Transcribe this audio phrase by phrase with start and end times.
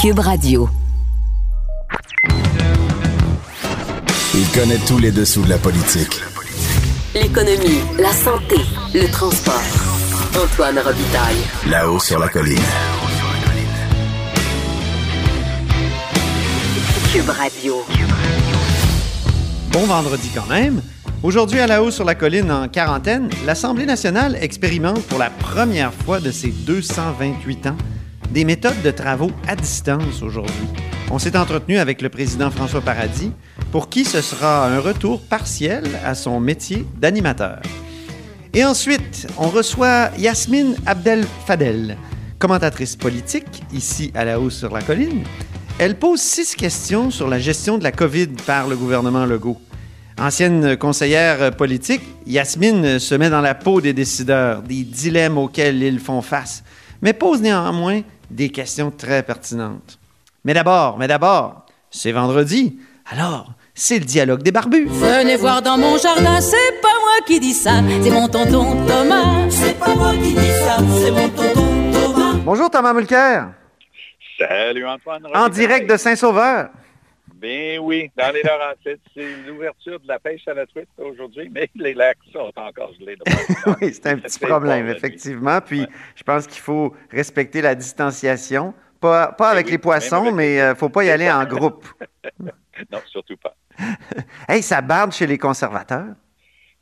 [0.00, 0.66] Cube Radio.
[4.34, 6.22] Il connaît tous les dessous de la politique.
[7.14, 8.56] L'économie, la santé,
[8.94, 9.60] le transport.
[10.42, 11.36] Antoine Robitaille.
[11.68, 12.56] Là-haut sur la colline.
[17.12, 17.84] Cube Radio.
[19.70, 20.80] Bon vendredi quand même.
[21.22, 25.92] Aujourd'hui, à la haut sur la colline en quarantaine, l'Assemblée nationale expérimente pour la première
[25.92, 27.76] fois de ses 228 ans
[28.30, 30.52] des méthodes de travaux à distance aujourd'hui.
[31.10, 33.32] On s'est entretenu avec le président François Paradis,
[33.72, 37.60] pour qui ce sera un retour partiel à son métier d'animateur.
[38.54, 41.96] Et ensuite, on reçoit Yasmine Abdel Fadel,
[42.38, 45.24] commentatrice politique, ici à la haut sur la colline.
[45.78, 49.60] Elle pose six questions sur la gestion de la COVID par le gouvernement Legault.
[50.20, 55.98] Ancienne conseillère politique, Yasmine se met dans la peau des décideurs, des dilemmes auxquels ils
[55.98, 56.62] font face,
[57.02, 59.98] mais pose néanmoins des questions très pertinentes.
[60.44, 62.78] Mais d'abord, mais d'abord, c'est vendredi,
[63.10, 64.86] alors c'est le dialogue des barbus.
[64.88, 69.48] Venez voir dans mon jardin, c'est pas moi qui dis ça, c'est mon tonton Thomas.
[69.50, 72.34] C'est pas moi qui dis ça, c'est mon tonton Thomas.
[72.44, 73.48] Bonjour Thomas Mulcair,
[74.38, 75.22] Salut Antoine.
[75.34, 76.70] en direct de Saint-Sauveur.
[77.40, 81.70] Ben oui, dans les Laurentides, c'est l'ouverture de la pêche à la truite aujourd'hui, mais
[81.74, 83.16] les lacs sont encore gelés.
[83.80, 85.60] oui, c'est un petit problème, effectivement.
[85.62, 88.74] Puis je pense qu'il faut respecter la distanciation.
[89.00, 91.86] Pas, pas avec oui, les poissons, avec- mais il faut pas y aller en groupe.
[92.90, 93.54] Non, surtout pas.
[94.48, 96.14] Hey, ça barde chez les conservateurs?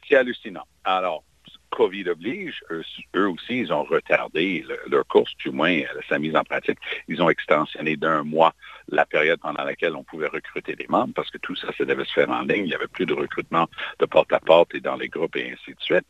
[0.08, 0.62] C'est hallucinant.
[0.84, 1.24] Alors,
[1.70, 6.34] COVID oblige, eux, aussi, ils ont retardé le- leur course, du moins euh, sa mise
[6.36, 6.78] en pratique.
[7.08, 8.54] Ils ont extensionné d'un mois
[8.88, 12.04] la période pendant laquelle on pouvait recruter des membres, parce que tout ça, ça devait
[12.04, 12.64] se faire en ligne.
[12.64, 15.80] Il n'y avait plus de recrutement de porte-à-porte et dans les groupes et ainsi de
[15.80, 16.06] suite.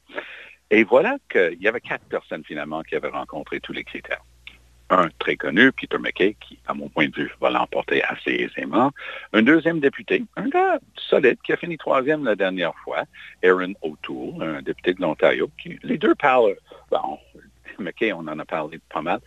[0.70, 4.22] Et voilà qu'il y avait quatre personnes finalement qui avaient rencontré tous les critères.
[4.90, 8.90] Un très connu, Peter McKay, qui, à mon point de vue, va l'emporter assez aisément.
[9.34, 13.04] Un deuxième député, un gars solide, qui a fini troisième la dernière fois,
[13.44, 15.50] Aaron O'Toole, un député de l'Ontario.
[15.62, 16.56] Qui, les deux parlent,
[16.90, 17.18] bon,
[17.78, 19.20] McKay, on en a parlé pas mal.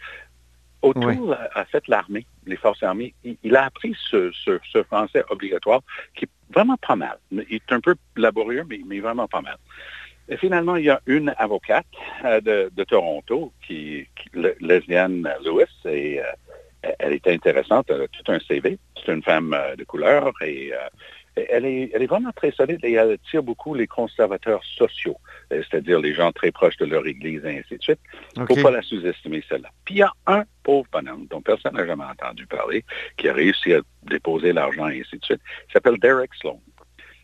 [0.81, 3.13] O'Toole a, a fait l'armée, les forces armées.
[3.23, 5.81] Il, il a appris ce, ce- ce français obligatoire
[6.15, 7.19] qui est vraiment pas mal.
[7.31, 9.57] Il est un peu laborieux, mais, mais vraiment pas mal.
[10.31, 11.85] Et finalement, il y a une avocate
[12.25, 18.03] euh, de, de Toronto, qui, qui le- lesbienne Lewis, et euh, elle est intéressante, elle
[18.03, 18.79] a tout un CV.
[19.05, 20.71] C'est une femme euh, de couleur et
[21.35, 25.15] elle, est, elle est vraiment très solide et elle attire beaucoup les conservateurs sociaux,
[25.49, 27.99] c'est-à-dire les gens très proches de leur église et ainsi de suite.
[28.35, 29.69] Il ne faut pas la sous-estimer, celle-là.
[29.85, 32.83] Puis il y a un pauvre bonhomme dont personne n'a jamais entendu parler,
[33.17, 35.41] qui a réussi à déposer l'argent et ainsi de suite.
[35.69, 36.59] Il s'appelle Derek Sloan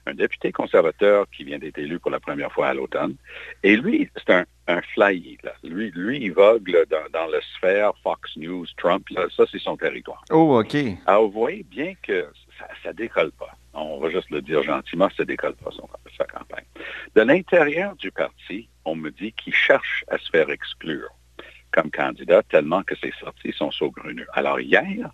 [0.08, 3.16] un député conservateur qui vient d'être élu pour la première fois à l'automne.
[3.64, 5.38] Et lui, c'est un, un flyer.
[5.44, 5.54] Là.
[5.64, 9.08] Lui, lui, il vogue là, dans, dans la sphère Fox News, Trump.
[9.10, 10.24] Là, ça, c'est son territoire.
[10.32, 10.76] Oh, OK.
[11.06, 13.52] Alors, vous voyez bien que ça, ça décolle pas.
[13.74, 16.66] On va juste le dire gentiment, ça décolle pas son, sa campagne.
[17.16, 21.10] De l'intérieur du parti, on me dit qu'il cherche à se faire exclure
[21.72, 24.26] comme candidat tellement que ses sorties sont saugrenues.
[24.34, 25.12] Alors, hier,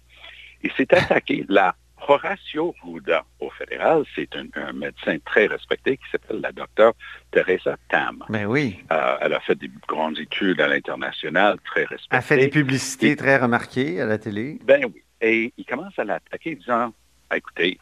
[0.61, 1.75] il s'est attaqué là.
[2.07, 6.93] Horacio Ruda, au fédéral, c'est un, un médecin très respecté qui s'appelle la docteure
[7.31, 8.23] Teresa Tam.
[8.29, 8.79] Ben oui.
[8.91, 12.15] Euh, elle a fait des grandes études à l'international, très respectée.
[12.15, 14.59] Elle fait des publicités Et- très remarquées à la télé.
[14.63, 15.01] Ben oui.
[15.21, 16.93] Et il commence à l'attaquer disant,
[17.29, 17.79] Ah, écoutez,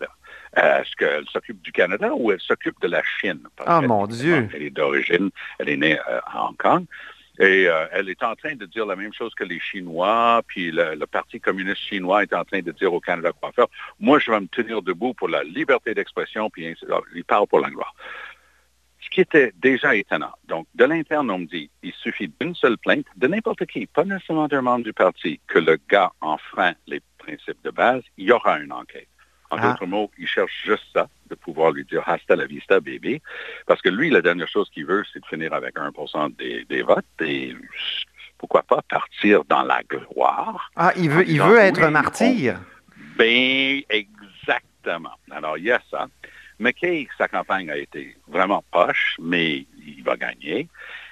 [0.57, 3.41] euh, est-ce qu'elle s'occupe du Canada ou elle s'occupe de la Chine?
[3.55, 4.47] Parce Ah, qu'elle, mon Dieu.
[4.53, 6.85] Elle est d'origine, elle est née euh, à Hong Kong.
[7.39, 10.71] Et euh, elle est en train de dire la même chose que les Chinois, puis
[10.71, 13.67] le, le Parti communiste chinois est en train de dire au Canada quoi faire.
[13.99, 16.75] Moi, je vais me tenir debout pour la liberté d'expression, puis
[17.15, 17.95] il parle pour la gloire.
[18.99, 20.33] Ce qui était déjà étonnant.
[20.47, 24.03] Donc, de l'interne, on me dit, il suffit d'une seule plainte de n'importe qui, pas
[24.03, 28.31] nécessairement d'un membre du parti, que le gars enfreint les principes de base, il y
[28.31, 29.07] aura une enquête.
[29.49, 29.71] En Ah.
[29.71, 33.21] d'autres mots, il cherche juste ça, de pouvoir lui dire hasta la vista, bébé.
[33.65, 36.83] Parce que lui, la dernière chose qu'il veut, c'est de finir avec 1 des, des
[36.83, 37.55] votes et
[38.37, 40.71] pourquoi pas partir dans la gloire.
[40.75, 42.59] Ah, il veut, il veut être oui, un martyr.
[43.17, 45.15] Ben, exactement.
[45.31, 46.07] Alors, il y a ça.
[46.59, 50.67] McKay, sa campagne a été vraiment poche, mais il va gagner.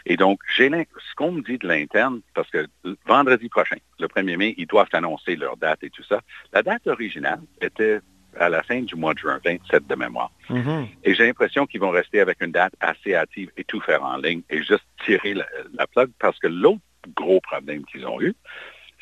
[0.05, 2.67] Et donc, j'ai ce qu'on me dit de l'interne, parce que
[3.05, 6.21] vendredi prochain, le 1er mai, ils doivent annoncer leur date et tout ça.
[6.53, 7.99] La date originale était
[8.37, 10.31] à la fin du mois de juin, 27 de mémoire.
[10.49, 10.87] Mhm.
[11.03, 14.17] Et j'ai l'impression qu'ils vont rester avec une date assez hâtive et tout faire en
[14.17, 15.45] ligne et juste tirer la,
[15.77, 16.79] la plug parce que l'autre
[17.15, 18.35] gros problème qu'ils ont eu,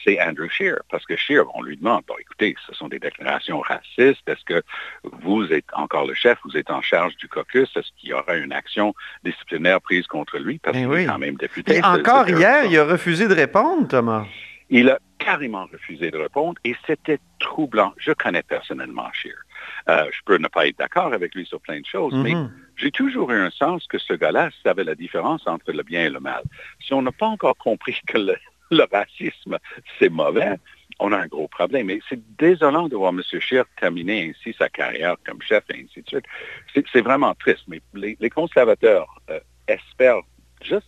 [0.06, 0.78] c'est Andrew Scheer.
[0.92, 4.22] Parce que Scheer, on lui demande, bon, écoutez, ce sont des déclarations racistes.
[4.28, 4.62] Est-ce que
[5.04, 7.68] vous êtes encore le chef, vous êtes en charge du caucus?
[7.76, 10.60] Est-ce qu'il y aura une action disciplinaire prise contre lui?
[10.60, 11.02] Parce Ben qu'il oui.
[11.04, 11.78] est quand même député.
[11.78, 14.26] Et encore hier, il a refusé de répondre, Thomas.
[14.70, 17.94] il a carrément refusé de répondre et c'était troublant.
[17.98, 19.36] Je connais personnellement Scheer.
[19.90, 22.52] Euh, je peux ne pas être d'accord avec lui sur plein de choses, mais Mhm.
[22.76, 26.10] j'ai toujours eu un sens que ce gars-là savait la différence entre le bien et
[26.10, 26.44] le mal.
[26.80, 28.36] Si on n'a pas encore compris que le,
[28.72, 29.58] le racisme,
[29.98, 30.56] c'est mauvais,
[31.00, 31.90] on a un gros problème.
[31.90, 33.22] Et c'est désolant de voir M.
[33.40, 36.26] Scheer terminer ainsi sa carrière comme chef et ainsi de suite.
[36.74, 40.22] C'est c'est vraiment triste, mais les, les conservateurs euh, espèrent
[40.62, 40.88] juste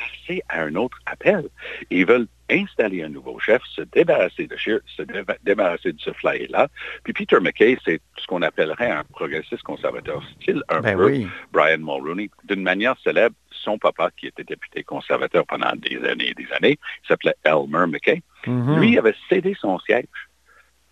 [0.00, 1.48] passer à un autre appel.
[1.90, 6.12] Ils veulent installer un nouveau chef, se débarrasser de Scheer, se dé- débarrasser de ce
[6.12, 6.68] flyer-là.
[7.04, 11.28] Puis Peter McKay, c'est ce qu'on appellerait un progressiste conservateur, style un Ben peu oui.
[11.52, 12.28] Brian Mulroney.
[12.44, 16.78] D'une manière célèbre, son papa, qui était député conservateur pendant des années et des années,
[17.04, 18.80] il s'appelait Elmer McKay, Mhm.
[18.80, 20.06] lui avait cédé son siège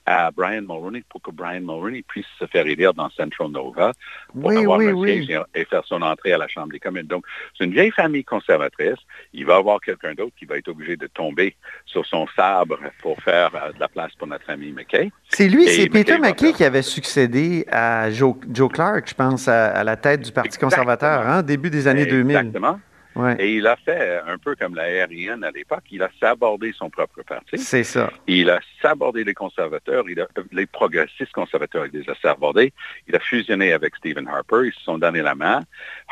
[0.09, 3.93] à Brian Mulroney pour que Brian Mulroney puisse se faire élire dans Central Nova
[4.33, 7.07] pour Oui, avoir oui, siège et, faire son entrée à la Chambre des communes.
[7.07, 7.25] Donc,
[7.57, 8.99] c'est une vieille famille conservatrice.
[9.35, 13.21] Il va avoir quelqu'un d'autre qui va être obligé de tomber sur son sabre pour
[13.23, 15.11] faire euh, de la place pour notre ami McKay.
[15.29, 19.67] C'est lui, c'est Peter McKay qui avait succédé à Joe, Joe Clark, je pense, à,
[19.67, 20.71] à la tête du Parti Exactement.
[20.71, 22.37] conservateur, hein, début des années 2000.
[22.37, 22.81] Exactement.
[23.19, 25.85] Ouais, Et il a fait un peu comme la RIN à l'époque.
[25.91, 27.59] Il a sabordé son propre parti.
[27.59, 28.12] c'est ça.
[28.29, 32.73] Il a sabordé les conservateurs, il a, les progressistes conservateurs, il les a sabordés.
[33.09, 35.62] Il a fusionné avec Stephen Harper, ils se sont donné la main.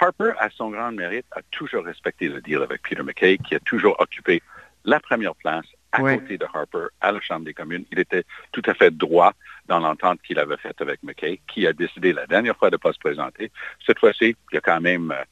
[0.00, 3.60] Harper, à son grand mérite, a toujours respecté le deal avec Peter McKay, qui a
[3.60, 4.42] toujours occupé
[4.84, 7.84] la première place à côté de Harper à la Chambre des communes.
[7.92, 9.32] Il était tout à fait droit
[9.66, 12.78] dans l'entente qu'il avait faite avec McKay, qui a décidé la dernière fois de ne
[12.78, 13.50] pas se présenter.
[13.84, 15.24] Cette fois-ci, il y a quand même euh,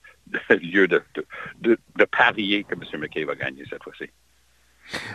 [0.62, 1.02] lieu de,
[1.60, 3.00] de, de, parier que M.
[3.00, 4.04] McKay va gagner cette fois-ci.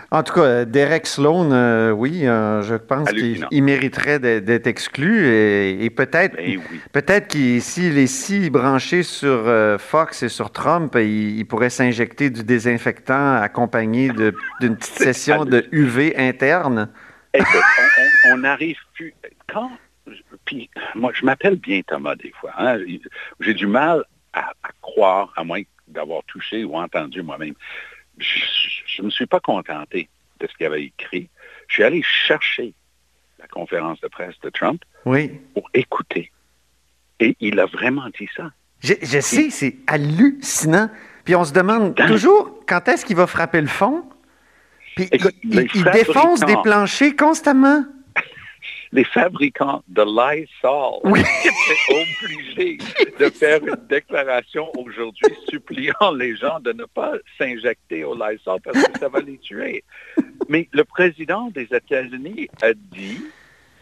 [0.09, 5.27] En tout cas, euh, Derek Sloan, euh, oui, euh, je pense qu'il mériterait d'être exclu
[5.27, 6.59] et, et peut-être oui.
[6.91, 11.69] peut-être qu'il s'il est si branché sur euh, Fox et sur Trump, il, il pourrait
[11.69, 16.89] s'injecter du désinfectant accompagné d'une petite session de UV interne.
[17.35, 17.61] Écoute,
[18.31, 19.13] on n'arrive plus.
[19.47, 19.71] Quand.
[20.45, 22.51] Puis, moi, je m'appelle bien Thomas des fois.
[22.57, 22.79] hein.
[23.39, 24.03] J'ai du mal
[24.33, 27.53] à, à croire, à moins d'avoir touché ou entendu moi-même.
[28.17, 30.09] Je ne me suis pas contenté
[30.39, 31.29] de ce qu'il avait écrit.
[31.67, 32.73] Je suis allé chercher
[33.39, 35.39] la conférence de presse de Trump Oui.
[35.53, 36.31] pour écouter.
[37.19, 38.51] Et il a vraiment dit ça.
[38.81, 40.89] Je, je sais, c'est hallucinant.
[41.25, 44.07] Puis on se demande toujours quand est-ce qu'il va frapper le fond?
[44.95, 47.83] Puis Écoute, il, les il- il défonce des planchers constamment.
[48.91, 51.19] Les fabricants de Lysol Oui.
[51.45, 52.77] étaient obligés
[53.19, 58.83] de faire une déclaration aujourd'hui suppliant les gens de ne pas s'injecter au Lysol parce
[58.87, 59.83] que ça va les tuer.
[60.47, 63.21] Mais le président des États-Unis a dit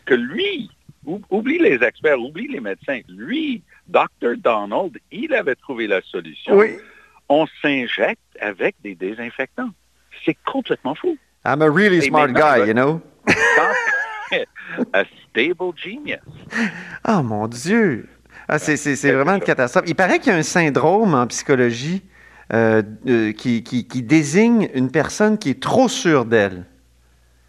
[0.06, 0.70] que lui,
[1.06, 4.36] ou- oublie les experts, oublie les médecins, lui, Dr.
[4.38, 6.58] Donald, il avait trouvé la solution.
[6.58, 6.78] Oui.
[7.30, 9.70] On s'injecte avec des désinfectants.
[10.26, 11.18] C'est complètement fou.
[11.46, 13.02] I'm a really Et smart guy, you know?
[14.94, 16.20] A stable genius.
[17.08, 18.08] Oh mon Dieu!
[18.48, 19.86] Ah, c'est, c'est- c'est Ouais, vraiment une catastrophe.
[19.88, 22.02] Il paraît qu'il y a un syndrome en psychologie
[22.54, 26.66] euh, euh, qui, qui- qui désigne une personne qui est trop sûre d'elle.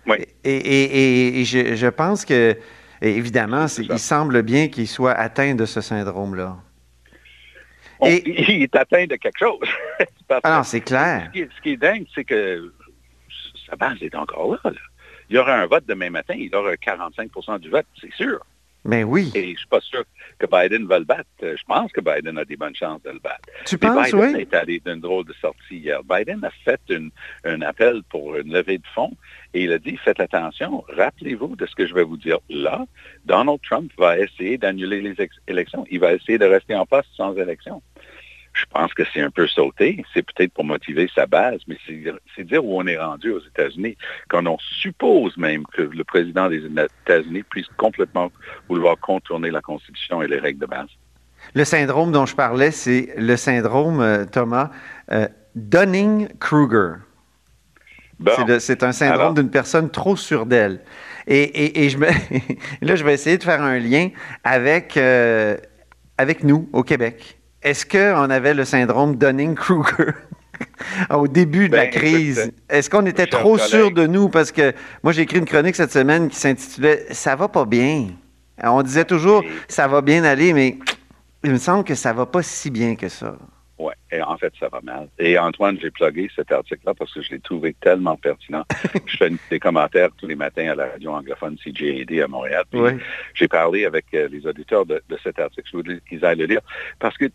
[0.06, 0.16] Oui.
[0.44, 0.84] Et, et-
[1.28, 2.56] et- et je, je pense que,
[3.00, 6.56] évidemment, il semble bien qu'il soit atteint de ce syndrome-là.
[8.02, 9.58] Il est atteint de quelque chose.
[10.44, 11.30] Ah non, c'est clair.
[11.34, 12.70] ce, qui ce qui est dingue, c'est que
[13.66, 14.80] sa base est encore là, là.
[15.30, 18.40] Il y aura un vote demain matin, il aura 45% du vote, c'est sûr.
[18.84, 19.30] Mais oui.
[19.34, 20.04] Et je suis pas sûr
[20.38, 21.28] que Biden va le battre.
[21.42, 23.42] Euh, Je pense que Biden a des bonnes chances de le battre.
[23.66, 24.40] Tu Mais penses, Biden oui?
[24.42, 26.00] est allé d'une drôle de sortie hier.
[26.04, 27.10] Biden a fait une-
[27.44, 29.12] un appel pour une levée de fonds
[29.52, 32.86] et il a dit, faites attention, rappelez-vous de ce que je vais vous dire là.
[33.26, 35.16] Donald Trump va essayer d'annuler les
[35.48, 35.84] élections.
[35.90, 37.82] Il va essayer de rester en poste sans élection.
[38.60, 40.04] Je pense que c'est un peu sauté.
[40.12, 43.96] C'est peut-être pour motiver sa base, mais c'est dire- où on est rendu aux États-Unis,
[44.28, 46.62] quand on suppose même que le président des
[47.04, 48.32] États-Unis puisse complètement
[48.68, 50.88] vouloir contourner la Constitution et les règles de base.
[51.54, 54.70] Le syndrome dont je parlais, c'est le syndrome, euh, Thomas,
[55.12, 56.94] euh, Dunning-Kruger.
[58.18, 58.32] Bon.
[58.58, 60.80] C'est un syndrome d'une personne trop sûre d'elle.
[61.28, 62.06] Et, et- et je me,
[62.82, 64.08] là, je vais essayer de faire un lien
[64.42, 65.56] avec, euh,
[66.16, 67.37] avec nous, au Québec.
[67.62, 70.12] Est-ce qu'on avait le syndrome Dunning-Kruger?
[71.10, 72.38] Au début de la Ben, crise?
[72.38, 74.28] écoute, Est-ce qu'on était trop sûr de nous?
[74.28, 74.72] Parce que
[75.02, 78.08] moi, j'ai écrit une chronique cette semaine qui s'intitulait «Ça va pas bien».
[78.62, 80.78] On disait toujours Et- «Ça va bien aller», mais
[81.44, 83.36] il me semble que ça va pas si bien que ça.
[84.10, 85.08] Et en fait, ça va mal.
[85.18, 88.64] Et Antoine, j'ai plugué cet article-là parce que je l'ai trouvé tellement pertinent.
[89.06, 92.64] je fais des commentaires tous les matins à la radio anglophone CJAD à Montréal.
[92.72, 92.92] Oui.
[93.34, 95.68] J'ai parlé avec euh, les auditeurs de, de cet article.
[95.70, 96.60] Je voulais qu'ils aillent le lire.
[96.98, 97.26] Parce que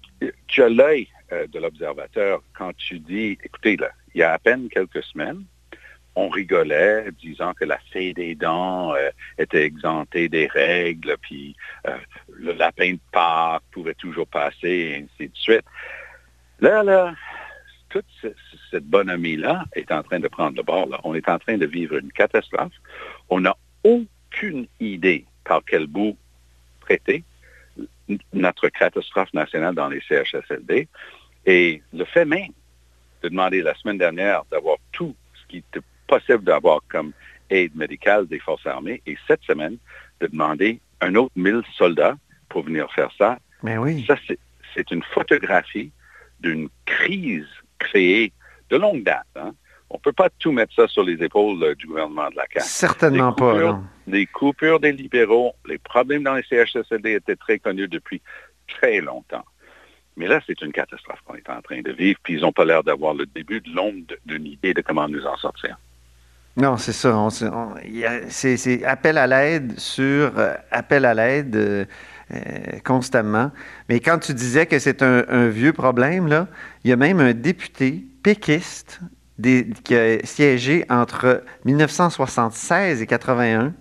[0.48, 4.40] tu- as l'œil euh, de l'observateur quand tu dis, écoutez, là, il y a à
[4.40, 5.44] peine quelques semaines,
[6.16, 11.56] on rigolait, disant que la fée des dents euh, était exemptée des règles, puis
[11.88, 11.98] euh,
[12.32, 15.66] le lapin de Pâques pouvait toujours passer, et ainsi de suite.
[16.60, 17.14] Là, là,
[17.90, 18.06] toute
[18.72, 20.88] cette bonhomie-là est en train de prendre le bord.
[20.88, 21.00] Là.
[21.04, 22.74] On est en train de vivre une catastrophe.
[23.30, 26.18] On n'a aucune idée par quel bout
[26.82, 27.24] traiter
[28.34, 30.88] notre catastrophe nationale dans les CHSLD.
[31.46, 32.52] Et le fait même
[33.22, 37.14] de demander la semaine dernière d'avoir tout ce qui était possible d'avoir comme
[37.50, 39.78] aide médicale des forces armées et cette semaine
[40.20, 42.16] de demander un autre 1000 soldats
[42.50, 43.38] pour venir faire ça.
[43.62, 44.04] Mais oui.
[44.08, 44.16] Ça,
[44.74, 45.92] c'est une photographie
[46.44, 47.48] d'une crise
[47.80, 48.32] créée
[48.70, 49.26] de longue date.
[49.36, 49.54] Hein.
[49.90, 52.66] On ne peut pas tout mettre ça sur les épaules du gouvernement de la CAQ.
[52.66, 53.60] Certainement pas.
[53.60, 53.84] Non.
[54.08, 58.22] Les coupures des libéraux, les problèmes dans les CHSLD étaient très connus depuis
[58.68, 59.46] très longtemps.
[60.18, 62.66] Mais là, c'est une catastrophe qu'on est en train de vivre, puis ils n'ont pas
[62.66, 65.78] l'air d'avoir le début de l'ombre d'une idée de comment nous en sortir.
[66.56, 67.16] Non, c'est ça.
[68.30, 71.86] C'est appel à l'aide sur euh, appel à l'aide euh,
[72.84, 73.52] constamment.
[73.90, 76.48] Mais quand tu disais que c'est un, vieux problème, là,
[76.84, 79.00] il y a même un député péquiste
[79.84, 83.74] qui a siégé entre 1976 et 81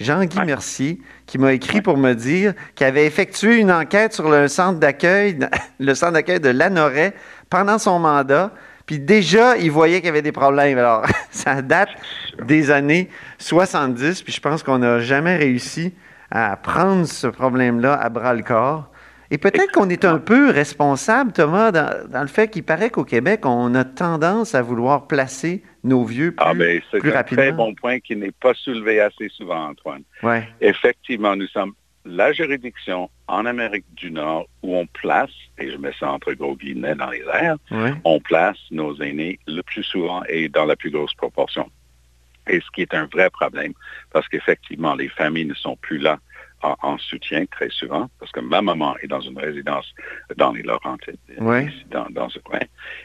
[0.00, 4.48] Jean-Guy Mercier, qui m'a écrit pour me dire qu'il avait effectué une enquête sur le
[4.48, 5.38] centre d'accueil,
[5.78, 7.14] le centre d'accueil de Lanoret
[7.50, 8.52] pendant son mandat.
[8.86, 10.78] Puis déjà, il voyait qu'il y avait des problèmes.
[10.78, 11.90] Alors, ça date
[12.42, 15.92] des années 70, puis je pense qu'on n'a jamais réussi
[16.30, 18.90] à prendre ce problème-là à bras le corps.
[19.32, 23.46] Et peut-être qu'on est un peu responsable, Thomas, dans, le fait qu'il paraît qu'au Québec,
[23.46, 27.74] on a tendance à vouloir placer nos vieux plus, ah ben, C'est un très bon
[27.74, 30.02] point qui n'est pas soulevé assez souvent, Antoine.
[30.24, 30.48] Ouais.
[30.60, 35.92] Effectivement, nous sommes la juridiction en Amérique du Nord où on place, et je mets
[35.98, 37.56] ça entre gros guillemets dans les airs,
[38.04, 41.70] on place nos aînés le plus souvent et dans la plus grosse proportion.
[42.50, 43.72] Et ce qui est un vrai problème,
[44.12, 46.18] parce qu'effectivement, les familles ne sont plus là
[46.62, 49.94] en, soutien très souvent, parce que ma maman est dans une résidence
[50.36, 51.16] dans les Laurentides,
[52.10, 52.60] dans, ce coin.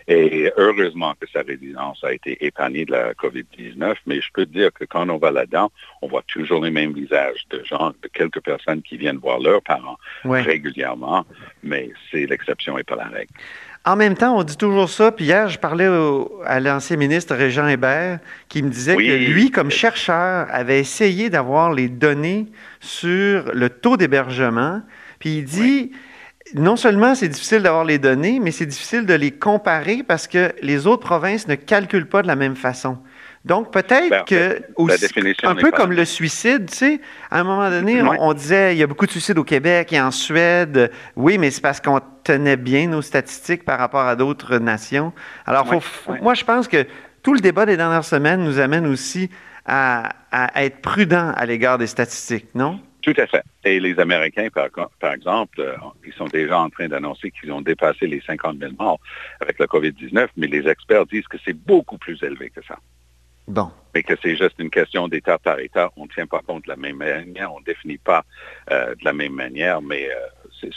[0.07, 4.51] Et heureusement que sa résidence a été épargnée de la COVID-19, mais je peux te
[4.51, 5.71] dire que quand on va là-dedans,
[6.01, 9.61] on voit toujours les mêmes visages de gens, de quelques personnes qui viennent voir leurs
[9.61, 11.25] parents régulièrement,
[11.63, 13.31] mais c'est l'exception et pas la règle.
[13.87, 15.11] En même temps, on dit toujours ça.
[15.11, 15.87] Puis hier, je parlais
[16.45, 21.71] à l'ancien ministre Régent Hébert qui me disait que lui, comme chercheur, avait essayé d'avoir
[21.71, 22.47] les données
[22.79, 24.81] sur le taux d'hébergement.
[25.19, 25.91] Puis il dit,
[26.55, 30.51] non seulement c'est difficile d'avoir les données, mais c'est difficile de les comparer parce que
[30.63, 32.97] les autres provinces ne calculent pas de la même façon.
[33.45, 34.63] Donc, peut-être ben, que,
[35.45, 38.83] un peu comme le suicide, tu sais, à un moment donné, on, disait, il y
[38.83, 40.91] a beaucoup de suicides au Québec et en Suède.
[41.15, 45.13] Oui, mais c'est parce qu'on tenait bien nos statistiques par rapport à d'autres nations.
[45.45, 45.67] Alors,
[46.21, 46.87] moi, je pense que
[47.21, 49.29] tout le débat des dernières semaines nous amène aussi
[49.67, 50.09] à,
[50.55, 52.79] être prudent à l'égard des statistiques, non?
[53.03, 53.43] Tout à fait.
[53.63, 57.61] Et les Américains, par, par exemple, euh, ils sont déjà en train d'annoncer qu'ils ont
[57.61, 58.99] dépassé les 50 000 morts
[59.39, 62.79] avec la COVID-19, mais les experts disent que c'est beaucoup plus élevé que ça.
[63.47, 63.71] Bon.
[63.93, 65.91] Mais que c'est juste une question d'État par État.
[65.95, 68.25] On ne tient pas compte de la même manière, on ne définit pas
[68.71, 70.71] euh, de la même manière, mais euh, c'est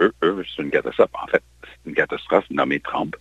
[0.00, 1.10] eux, eux c'est une catastrophe.
[1.14, 3.16] En fait, c'est une catastrophe nommée Trump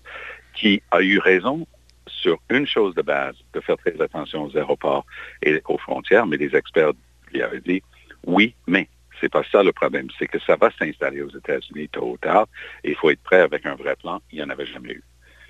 [0.54, 1.68] qui a eu raison
[2.08, 5.06] sur une chose de base, de faire très attention aux aéroports
[5.42, 6.92] et aux frontières, mais les experts
[7.32, 7.82] lui avaient dit
[8.26, 8.88] oui, mais
[9.20, 12.48] c'est pas ça le problème, c'est que ça va s'installer aux États-Unis tôt ou tard
[12.84, 14.22] et il faut être prêt avec un vrai plan.
[14.32, 15.04] Il n'y en avait jamais eu.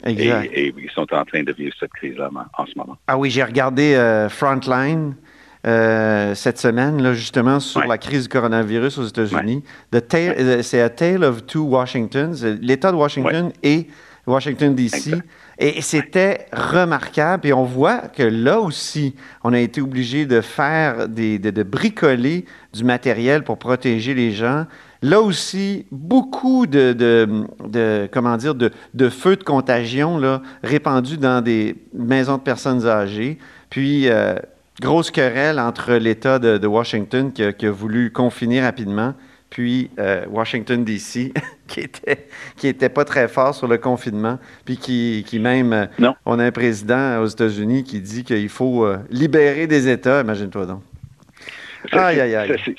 [0.06, 2.98] Et, ils sont en train de vivre cette crise-là en ce moment.
[3.08, 5.16] Ah oui, j'ai regardé euh, Frontline.
[5.68, 9.64] Euh, cette semaine, là, justement, sur la crise du coronavirus aux États-Unis.
[9.94, 13.88] Euh, c'est A Tale of Two Washingtons, l'État de Washington et
[14.26, 15.14] Washington, D.C.
[15.60, 17.48] Et c'était remarquable.
[17.48, 22.46] Et on voit que là aussi, on a été obligé de faire des, de, bricoler
[22.74, 24.66] du matériel pour protéger les gens.
[25.04, 31.42] Là aussi, beaucoup de, de, comment dire, de, de feux de contagion là, répandus dans
[31.42, 33.40] des maisons de personnes âgées.
[33.72, 34.36] Puis, euh,
[34.80, 39.16] grosse querelle entre l'État de, Washington qui a, voulu confiner rapidement,
[39.50, 41.34] puis euh, Washington, D.C.,
[41.68, 45.86] qui était, qui était pas très fort sur le confinement, puis qui, qui même, euh,
[45.98, 46.14] non.
[46.28, 50.84] on a un président aux États-Unis qui dit qu'il faut libérer des États, imagine-toi donc.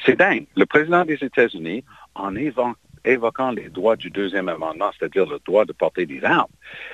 [0.07, 0.47] C'est dingue.
[0.57, 1.83] Le président des États-Unis
[2.14, 6.50] en évoquant les droits du deuxième amendement, c'est-à-dire le droit de porter des armes.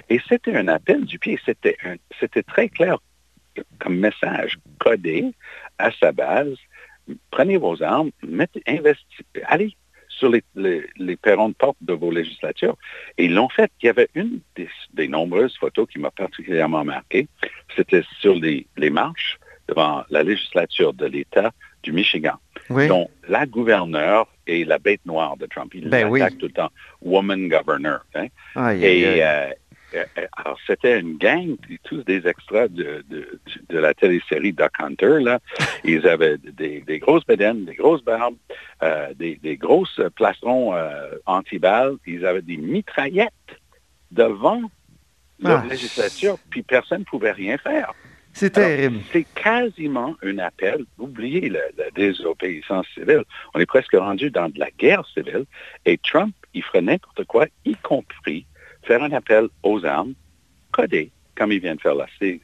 [0.08, 1.76] Et c'était un appel du pied, c'était,
[2.46, 2.98] très clair
[3.80, 5.32] comme message codé
[5.78, 6.54] à sa base.
[7.30, 8.62] Prenez vos armes, mettez,
[9.46, 9.74] allez,
[10.08, 10.42] sur les,
[10.96, 12.76] les, perrons de porte de vos législatures.
[13.16, 13.70] Et ils l'ont fait.
[13.82, 14.40] Il y avait une
[14.92, 17.28] des, nombreuses photos qui m'a particulièrement marqué.
[17.76, 22.34] C'était sur les, les marches devant la législature de l'État du Michigan,
[22.70, 25.72] dont la gouverneure est la bête noire de Trump.
[25.74, 26.70] Il ben tout le temps.
[27.02, 28.00] Woman governor.
[28.14, 28.26] Hein.
[28.72, 29.50] et, euh,
[29.94, 30.04] euh,
[30.36, 35.20] alors, c'était une gang, tous des extras de, de, la télésérie Duck Hunter.
[35.20, 35.38] Là.
[35.84, 38.36] Ils avaient des, grosses bédaines, des grosses barbes,
[38.82, 40.74] euh, des, grosses plastrons
[41.26, 41.96] anti-balles.
[42.06, 43.32] Ils avaient des mitraillettes
[44.10, 44.62] devant
[45.40, 45.66] la ah.
[45.68, 47.92] législature, puis personne ne pouvait rien faire.
[48.38, 49.00] C'est terrible.
[49.10, 50.84] C'est quasiment un appel.
[50.96, 53.24] Oubliez la, désobéissance civile.
[53.52, 55.44] On est presque rendu dans de la guerre civile.
[55.84, 58.46] Et Trump, il ferait n'importe quoi, y compris
[58.84, 60.14] faire un appel aux armes
[60.70, 62.06] codées, comme il vient de faire là.
[62.20, 62.40] C'est,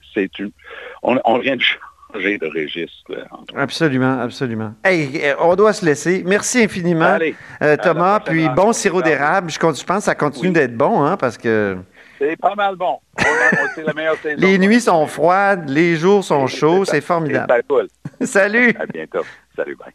[1.05, 3.29] on, vient de changer de registre.
[3.55, 4.75] Absolument, absolument.
[4.83, 6.25] Hey, on doit se laisser.
[6.27, 7.19] Merci infiniment,
[7.63, 8.19] euh, Thomas.
[8.19, 9.49] Puis bon sirop d'érable.
[9.49, 11.79] Je, pense que ça continue d'être bon, hein, parce que...
[12.19, 12.99] C'est pas mal bon.
[13.85, 14.41] la meilleure saison.
[14.41, 17.63] Les nuits sont froides, les jours sont chauds, c'est formidable.
[17.69, 17.89] Cool.
[18.27, 18.75] Salut.
[18.79, 19.25] À bientôt.
[19.57, 19.93] Salut, bye.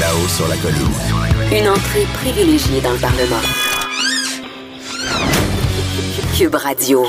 [0.00, 1.60] Là-haut sur la colline.
[1.60, 3.42] Une entrée privilégiée dans le Parlement.
[6.36, 7.06] Cube Radio.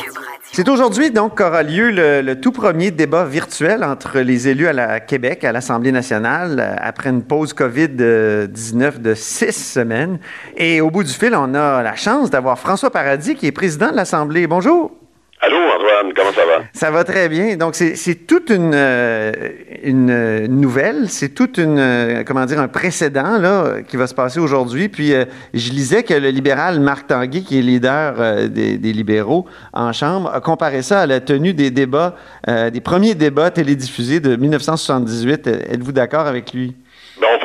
[0.58, 5.00] C'est aujourd'hui donc qu'aura lieu le, tout premier débat virtuel entre les élus à la
[5.00, 10.18] Québec, à l'Assemblée nationale, euh, après une pause COVID-19 de six semaines.
[10.56, 13.92] Et au bout du fil, on a la chance d'avoir François Paradis, qui est président
[13.92, 14.48] de l'Assemblée.
[14.48, 14.97] Bonjour.
[15.40, 16.64] Allô, Antoine, comment ça va?
[16.74, 17.58] Ça va très bien.
[17.58, 19.32] Donc, c'est toute une, euh,
[19.84, 24.40] une nouvelle, c'est toute une, euh, comment dire, un précédent là, qui va se passer
[24.40, 24.90] aujourd'hui.
[24.90, 29.46] Puis, euh, je lisais que le libéral Marc Tanguay, qui est leader des, des, libéraux
[29.74, 32.16] en Chambre, a comparé ça à la tenue des débats,
[32.48, 35.48] des premiers débats télédiffusés de 1978.
[35.48, 36.76] Êtes-vous d'accord avec lui?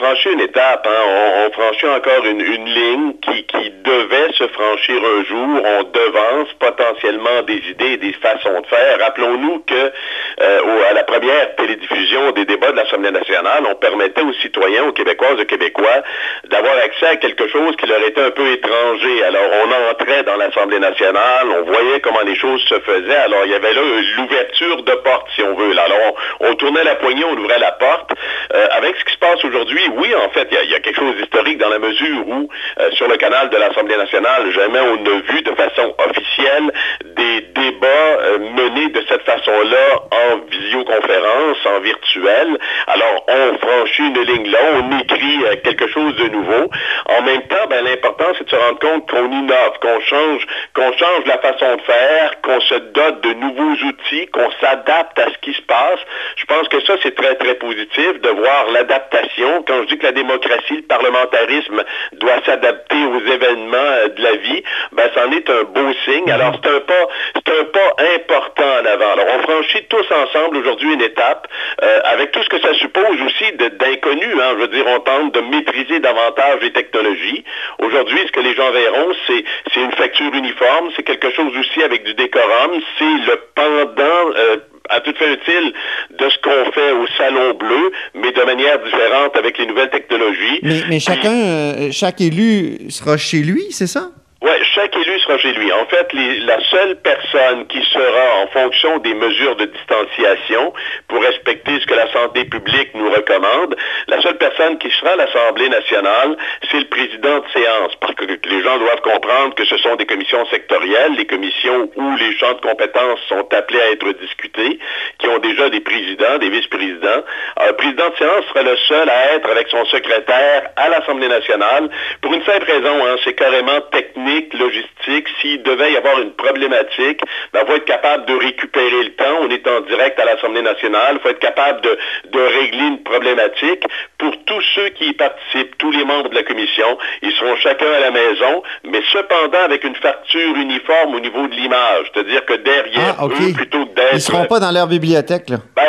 [0.03, 1.47] Franchit une étape, hein.
[1.47, 3.43] on, franchit encore une, ligne qui,
[3.85, 5.63] devait se franchir un jour.
[5.65, 8.99] On devance potentiellement des idées et des façons de faire.
[9.01, 9.93] Rappelons-nous que
[10.41, 14.93] euh, à la première télédiffusion des débats de l'Assemblée nationale, on permettait aux citoyens, aux
[14.93, 16.03] Québécoises, aux Québécois,
[16.49, 19.25] d'avoir accès à quelque chose qui leur était un peu étranger.
[19.25, 23.17] Alors on entrait dans l'Assemblée nationale, on voyait comment les choses se faisaient.
[23.17, 23.81] Alors il y avait là
[24.17, 25.73] l'ouverture de porte, si on veut.
[25.79, 28.13] Alors on, tournait la poignée, on ouvrait la porte.
[28.55, 31.17] Euh, avec ce qui se passe aujourd'hui, oui, en fait, il y, a quelque chose
[31.17, 32.49] d'historique dans la mesure où,
[32.81, 36.73] euh, sur le canal de l'Assemblée nationale, jamais on n'a vu de façon officielle
[37.05, 42.59] des débats euh, menés de cette façon-là en visioconférence, en virtuel.
[42.87, 46.71] Alors, on franchit une ligne là, on écrit euh, quelque chose de nouveau.
[47.07, 50.93] En même temps, ben, l'important, c'est de se rendre compte qu'on innove, qu'on change, qu'on
[50.93, 55.39] change la façon de faire, qu'on se dote de nouveaux outils, qu'on s'adapte à ce
[55.43, 56.01] qui se passe.
[56.37, 60.07] Je pense que ça, c'est très, très positif de voir l'adaptation quand je dis que
[60.07, 61.83] la démocratie, le parlementarisme
[62.15, 66.25] doit s'adapter aux événements euh, de la vie, ben, c'en est un beau signe.
[66.25, 66.33] Mhm.
[66.33, 69.13] Alors, c'est un pas, c'est un pas important en avant.
[69.13, 71.49] Alors, on franchit tous ensemble aujourd'hui une étape,
[71.83, 74.27] euh, avec tout ce que ça suppose aussi d'inconnu.
[74.41, 74.55] Hein.
[74.55, 77.45] Je veux dire, on tente de maîtriser davantage les technologies.
[77.79, 81.83] Aujourd'hui, ce que les gens verront, c'est, c'est une facture uniforme, c'est quelque chose aussi
[81.83, 84.57] avec du décorum, c'est le pendant euh,
[84.89, 85.73] à toute fin utile
[86.19, 90.61] de ce qu'on fait au Salon Bleu, mais de manière différente avec les nouvelles technologies.
[90.89, 94.11] Mais, chacun, euh, chaque élu sera chez lui, c'est ça?
[94.43, 95.73] Oui, chaque élu sera chez lui.
[95.73, 100.73] En fait, la seule personne qui sera en fonction des mesures de distanciation
[101.07, 103.77] pour respecter ce que la santé publique nous recommande,
[104.09, 106.37] la seule personne qui sera à l'Assemblée nationale,
[106.69, 107.93] c'est le président de séance.
[108.01, 112.17] Parce que les gens doivent comprendre que ce sont des commissions sectorielles, les commissions où
[112.17, 114.81] les champs de compétences sont appelés à être discutés,
[115.21, 117.23] qui ont déjà des présidents, des vice-présidents.
[117.65, 121.91] Le président de séance sera le seul à être avec son secrétaire à l'Assemblée nationale
[122.21, 127.21] pour une simple raison, hein, c'est carrément technique logistique, s'il devait y avoir une problématique,
[127.53, 129.39] ben, il faut être capable de récupérer le temps.
[129.41, 131.17] On est en direct à l'Assemblée nationale.
[131.17, 131.99] Il faut être capable de,
[132.43, 133.85] régler une problématique.
[134.19, 137.91] Pour tous ceux qui y participent, tous les membres de la commission, ils seront chacun
[137.91, 142.11] à la maison, mais cependant avec une facture uniforme au niveau de l'image.
[142.13, 144.13] C'est-à-dire que derrière ah, eux, plutôt que d'être...
[144.13, 145.59] Ils ne seront pas dans leur bibliothèque, là.
[145.77, 145.83] Ben,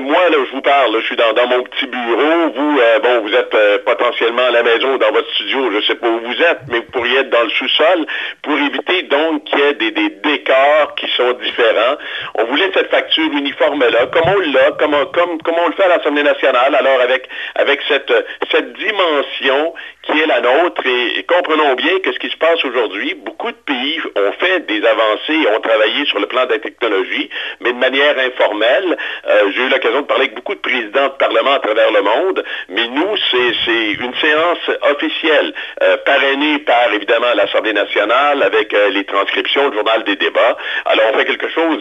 [0.00, 2.50] moi, là, je vous parle, je suis dans, mon petit bureau.
[2.54, 5.82] Vous, euh, bon, vous êtes euh, potentiellement à la maison dans votre studio, je ne
[5.82, 8.06] sais pas où vous êtes, mais vous pourriez être dans le sous-sol
[8.42, 11.96] pour éviter donc qu'il y ait des, décors qui sont différents.
[12.36, 16.22] On voulait cette facture uniforme-là, comme on l'a, comme, comme on le fait à l'Assemblée
[16.22, 18.12] nationale, alors avec, avec cette,
[18.50, 19.74] cette dimension
[20.06, 20.82] qui est la nôtre.
[20.86, 24.84] Et, comprenons bien que ce qui se passe aujourd'hui, beaucoup de pays ont fait des
[24.84, 27.28] avancées, ont travaillé sur le plan de la technologie,
[27.60, 28.96] mais de manière informelle.
[29.26, 32.02] Euh, j'ai eu l'occasion de parler avec beaucoup de présidents de Parlement à travers le
[32.02, 38.90] monde, mais nous, c'est une séance officielle, euh, parrainée par, évidemment, l'Assemblée nationale, avec euh,
[38.90, 40.56] les transcriptions, le journal des débats.
[40.84, 41.78] Alors, on fait quelque chose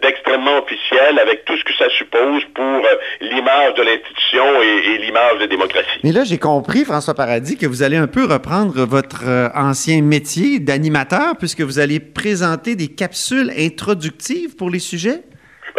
[0.00, 4.98] d'extrêmement officiel, avec tout ce que ça suppose pour euh, l'image de l'institution et, et
[4.98, 6.00] l'image de démocratie.
[6.04, 10.60] Mais là, j'ai compris, François Paradis, que vous allez un peu reprendre votre ancien métier
[10.60, 15.20] d'animateur, puisque vous allez présenter des capsules introductives pour les sujets?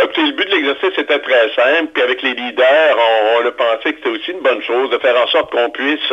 [0.05, 2.97] Le but de l'exercice était très simple, puis avec les leaders,
[3.37, 6.11] on, a pensé que c'était aussi une bonne chose de faire en sorte qu'on puisse,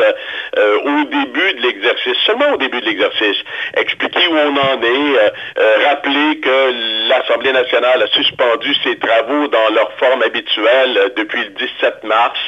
[0.57, 3.37] euh, au début de l'exercice, seulement au début de l'exercice,
[3.75, 9.47] expliquer où on en est, euh, euh, rappeler que l'Assemblée nationale a suspendu ses travaux
[9.47, 12.39] dans leur forme habituelle depuis le 17 mars,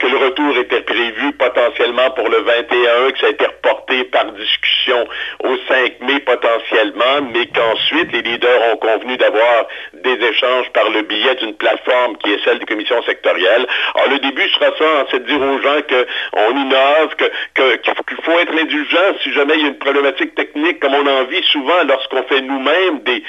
[0.00, 4.24] que le retour était prévu potentiellement pour le 21, que ça a été reporté par
[4.32, 4.57] discussion
[4.92, 11.02] au 5 mai potentiellement, mais qu'ensuite les leaders ont convenu d'avoir des échanges par le
[11.02, 13.66] biais d'une plateforme qui est celle des commissions sectorielles.
[13.94, 17.14] Alors, le début sera ça, c'est de dire aux gens qu'on innove,
[17.54, 21.24] qu'il faut être indulgent si jamais il y a une problématique technique, comme on en
[21.24, 23.22] vit souvent lorsqu'on fait nous-mêmes des,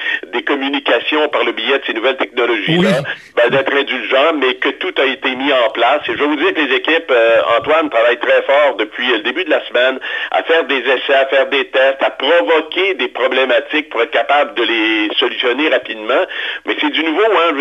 [0.43, 3.03] communications par le biais de ces nouvelles technologies-là,
[3.35, 6.01] ben, d'être indulgent, mais que tout a été mis en place.
[6.07, 9.43] Et je vous dire que les équipes, euh, Antoine, travaillent très fort depuis le début
[9.43, 9.99] de la semaine
[10.31, 14.55] à faire des essais, à faire des tests, à provoquer des problématiques pour être capable
[14.55, 16.23] de les solutionner rapidement.
[16.65, 17.53] Mais c'est du nouveau Hein,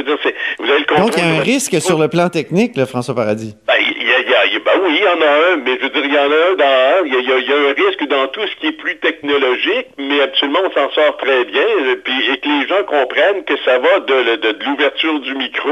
[0.99, 3.55] Donc, il y a un risque sur le plan technique, François Paradis.
[3.67, 3.75] Ben,
[4.83, 6.55] oui, il y en a un, mais je veux dire, il y en a un
[6.55, 10.61] dans Il y, a, un risque dans tout ce qui est plus technologique, mais absolument,
[10.65, 11.65] on s'en sort très bien.
[12.05, 15.71] Puis, et que les gens comprennent que ça va de, l'ouverture du micro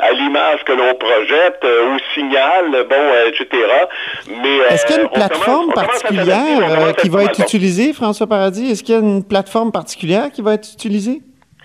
[0.00, 3.46] à, l'image que l'on projette, euh, au signal, bon, euh, etc.
[4.42, 8.66] Mais Est-ce qu'il y a une euh, plateforme particulière qui va être utilisée, François Paradis?
[8.66, 11.22] Est-ce qu'il y a une plateforme particulière qui va être utilisée?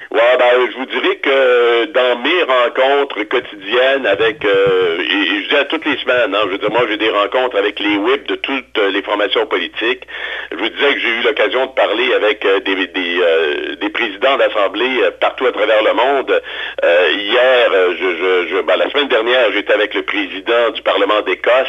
[0.10, 5.56] Ouais, ben, je vous dirais que dans mes rencontres quotidiennes avec, euh, et, je dis
[5.58, 8.26] à toutes les semaines, hein, je veux dire, moi j'ai des rencontres avec les whips
[8.26, 10.04] de toutes les formations politiques.
[10.52, 14.38] Je vous disais que j'ai eu l'occasion de parler avec euh, des, euh, des, présidents
[14.38, 16.42] d'assemblée partout à travers le monde.
[16.84, 21.68] hier, je, je, ben, la semaine dernière, j'étais avec le président du Parlement d'Écosse,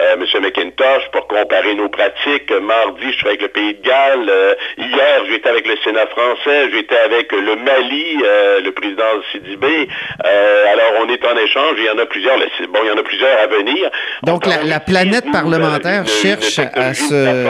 [0.00, 0.24] M.
[0.42, 2.50] McIntosh, pour comparer nos pratiques.
[2.50, 4.56] Mardi, je suis avec le Pays de Galles.
[4.76, 6.70] hier, j'étais avec le Sénat français.
[6.72, 9.88] J'étais avec le Mali, euh, le président Sidibé.
[10.24, 11.76] Euh, alors, on est en échange.
[11.78, 12.36] Il y en a plusieurs.
[12.38, 13.90] Bon, il y en a plusieurs à venir.
[14.24, 17.46] Donc, la, planète parlementaire cherche à se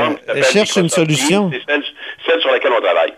[0.53, 1.51] cherche une solution.
[1.53, 1.83] C'est
[2.27, 3.13] celle, sur laquelle on travaille.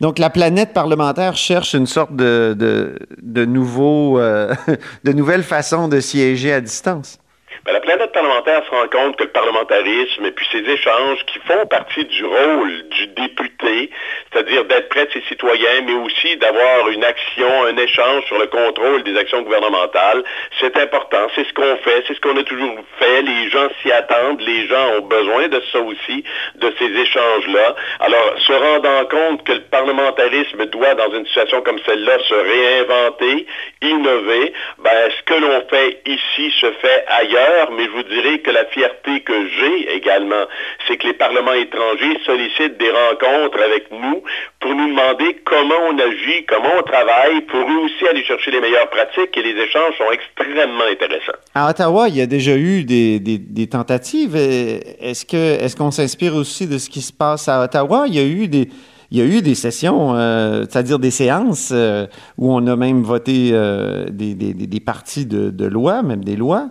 [0.00, 4.54] Donc, la planète parlementaire cherche une sorte de, de, de nouveau, euh,
[5.04, 7.18] de nouvelles façons de siéger à distance.
[7.64, 11.38] Ben, la planète parlementaire se rend compte que le parlementarisme et puis ces échanges qui
[11.40, 13.90] font partie du rôle du député,
[14.32, 18.46] c'est-à-dire d'être près de ses citoyens, mais aussi d'avoir une action, un échange sur le
[18.46, 20.22] contrôle des actions gouvernementales,
[20.60, 21.26] c'est important.
[21.34, 23.22] C'est ce qu'on fait, c'est ce qu'on a toujours fait.
[23.22, 26.24] Les gens s'y attendent, les gens ont besoin de ça aussi,
[26.56, 27.74] de ces échanges-là.
[28.00, 33.46] Alors, se rendant compte que le parlementarisme doit, dans une situation comme celle-là, se réinventer,
[33.82, 38.50] innover, ben, ce que l'on fait ici se fait ailleurs mais je vous dirais que
[38.50, 40.44] la fierté que j'ai également,
[40.86, 44.22] c'est que les parlements étrangers sollicitent des rencontres avec nous
[44.60, 48.60] pour nous demander comment on agit, comment on travaille, pour eux aussi aller chercher les
[48.60, 51.38] meilleures pratiques et les échanges sont extrêmement intéressants.
[51.54, 54.36] À Ottawa, il y a déjà eu des, tentatives.
[54.36, 58.06] Est-ce qu'on s'inspire aussi de ce qui se passe à Ottawa?
[58.08, 62.06] Il y a eu des sessions, euh, c'est-à-dire des séances euh,
[62.36, 66.70] où on a même voté euh, des, des, parties de, de loi, même des lois.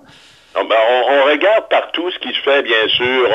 [0.66, 0.76] Ben,
[1.08, 3.30] on, regarde partout ce qui se fait, bien sûr.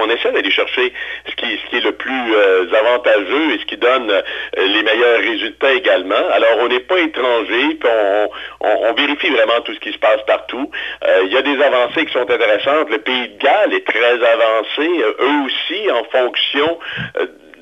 [0.00, 0.92] On, essaie d'aller chercher
[1.28, 4.22] ce qui, est le plus euh, avantageux et ce qui donne euh,
[4.56, 6.28] les meilleurs résultats également.
[6.32, 7.90] Alors, on n'est pas étranger, puis
[8.60, 10.70] on, vérifie vraiment tout ce qui se passe partout.
[11.04, 12.90] Euh, il y a des avancées qui sont intéressantes.
[12.90, 14.88] Le Pays de Galles est très avancé,
[15.20, 16.78] eux aussi, en fonction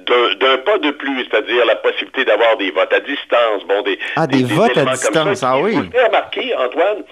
[0.06, 4.26] d'un pas de plus, c'est-à-dire la possibilité d'avoir des votes à distance, bon, des, ah,
[4.26, 5.72] des, votes à distance, ah oui.
[5.72, 7.04] Vous avez remarqué, Antoine,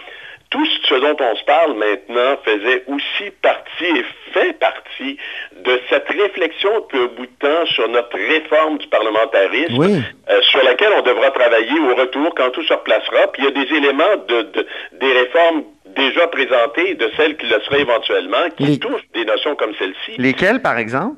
[0.51, 5.19] tout ce dont on se parle maintenant faisait aussi partie et fait partie
[5.65, 10.63] de cette réflexion depuis un bout de temps sur notre réforme du parlementarisme, euh, sur
[10.63, 13.27] laquelle on devra travailler au retour quand tout se replacera.
[13.33, 14.67] Puis il y a des éléments de,
[15.01, 15.65] des réformes
[15.97, 20.13] déjà présentées, de celles qui le seraient éventuellement, qui touchent des notions comme celle-ci.
[20.19, 21.17] Lesquelles, par exemple?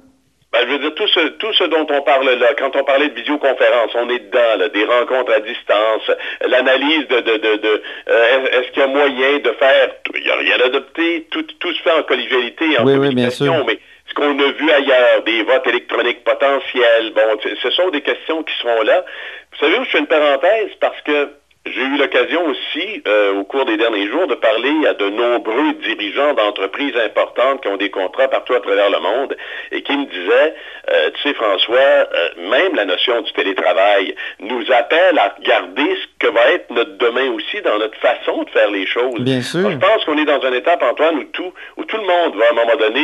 [0.57, 3.09] Ben, je veux dire, tout ce, tout ce dont on parle là, quand on parlait
[3.09, 6.11] de visioconférence, on est dedans, là, des rencontres à distance,
[6.49, 10.31] l'analyse de, de, de, de euh, est-ce qu'il y a moyen de faire, il n'y
[10.31, 13.53] a rien adopté, tout, tout se fait en collégialité, en oui, oui, bien sûr.
[13.66, 18.42] mais ce qu'on a vu ailleurs, des votes électroniques potentiels, bon, ce sont des questions
[18.42, 19.05] qui seront là.
[19.53, 20.71] Vous savez où je fais une parenthèse?
[20.81, 21.29] Parce que
[21.74, 25.72] J'ai eu l'occasion aussi, euh, au cours des derniers jours, de parler à de nombreux
[25.83, 29.37] dirigeants d'entreprises importantes qui ont des contrats partout à travers le monde
[29.72, 30.55] et qui me disaient,
[30.90, 36.26] euh, tu sais François, euh, même la notion du télétravail nous appelle à regarder ce
[36.26, 39.18] que va être notre demain aussi dans notre façon de faire les choses.
[39.18, 39.68] Bien sûr.
[39.68, 42.46] je pense qu'on est dans une étape, Antoine, où tout, où tout le monde va
[42.46, 43.02] à un moment donné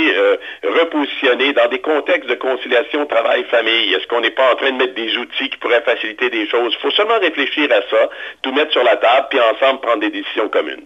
[0.63, 3.95] repositionner dans des contextes de conciliation travail-famille.
[3.95, 6.75] Est-ce qu'on n'est pas en train de mettre des outils qui pourraient faciliter des choses?
[6.79, 8.09] Il faut seulement réfléchir à ça,
[8.43, 10.85] tout mettre sur la table, puis ensemble prendre des décisions communes.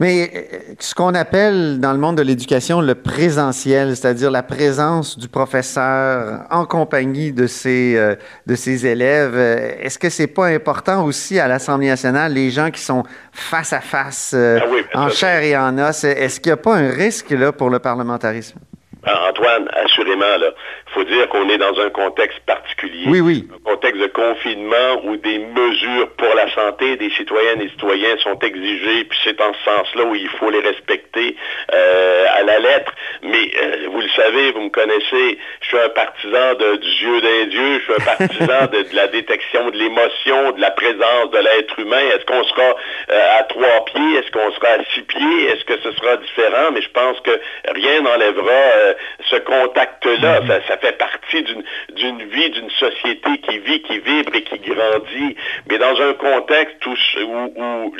[0.00, 5.18] Mais euh, ce qu'on appelle dans le monde de l'éducation le présentiel, c'est-à-dire la présence
[5.18, 8.14] du professeur en compagnie de ses, euh,
[8.46, 12.70] de ses élèves, euh, est-ce que c'est pas important aussi à l'Assemblée nationale, les gens
[12.70, 16.56] qui sont face à face, ah en chair et en os, est-ce qu'il n'y a
[16.56, 18.58] pas un risque là pour le parlementarisme?
[19.06, 20.50] Antoine, assurément, là,
[20.92, 23.04] faut dire qu'on est dans un contexte particulier.
[23.06, 23.46] Oui, oui.
[23.54, 28.38] Un contexte de confinement où des mesures pour la santé des citoyennes et citoyens sont
[28.40, 31.36] exigées, puis c'est en ce sens-là où il faut les respecter
[31.72, 32.92] euh, à la lettre.
[33.22, 37.20] Mais euh, vous le savez, vous me connaissez, je suis un partisan de, du Dieu
[37.20, 41.38] d'un Dieu, je suis un partisan de, la détection de l'émotion, de la présence de
[41.38, 42.02] l'être humain.
[42.14, 42.74] Est-ce qu'on sera
[43.10, 44.16] euh, à trois pieds?
[44.18, 45.44] Est-ce qu'on sera à six pieds?
[45.50, 46.72] Est-ce que ce sera différent?
[46.72, 48.94] Mais je pense que rien n'enlèvera
[49.30, 50.40] ce contact-là.
[50.40, 50.66] Mm-hmm.
[50.66, 55.36] ça fait partie d'une vie, d'une société qui vit, qui vibre et qui grandit.
[55.68, 57.94] Mais dans un contexte où, où,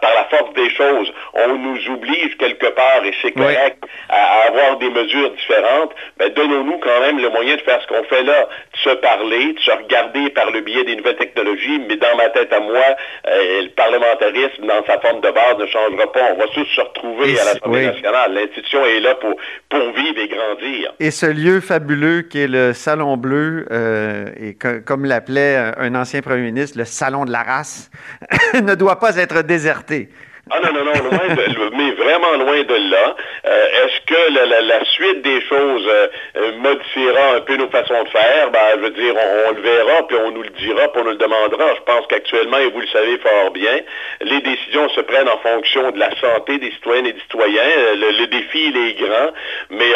[0.00, 4.78] par la force des choses, on nous oblige quelque part, et c'est correct, à, avoir
[4.78, 8.48] des mesures différentes, ben donnons-nous quand même le moyen de faire ce qu'on fait là,
[8.72, 12.28] de se parler, de se regarder par le biais des nouvelles technologies, mais dans ma
[12.30, 12.84] tête à moi,
[13.28, 16.32] euh, le parlementarisme, dans sa forme de base, ne changera pas.
[16.32, 18.34] On va tous se retrouver à l'Assemblée nationale.
[18.34, 19.34] L'institution est là pour,
[19.68, 20.92] pour vivre et grandir.
[21.00, 21.87] Et ce lieu fabuleux
[22.28, 27.24] qui est le Salon Bleu, euh, et comme l'appelait un ancien premier ministre, le Salon
[27.24, 27.90] de la race,
[28.54, 30.08] ne doit pas être déserté.
[30.50, 33.16] Ah non, non, non, vraiment loin de là.
[33.46, 38.50] Euh, est-ce que la, suite des choses euh, modifiera un peu nos façons de faire?
[38.50, 41.10] Ben, je veux dire, on, le verra, puis on nous le dira, puis on nous
[41.10, 41.74] le demandera.
[41.74, 43.80] Je pense qu'actuellement, et vous le savez fort bien,
[44.22, 47.62] les décisions se prennent en fonction de la santé des citoyennes et des citoyens.
[47.94, 49.30] Le, défi, il est grand,
[49.70, 49.90] mais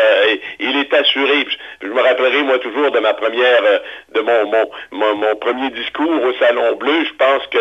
[0.61, 1.47] il est assuré.
[1.81, 3.63] Je me rappellerai, moi, toujours de ma première,
[4.15, 4.47] de mon,
[4.93, 7.05] mon, mon, premier discours au Salon Bleu.
[7.05, 7.59] Je pense que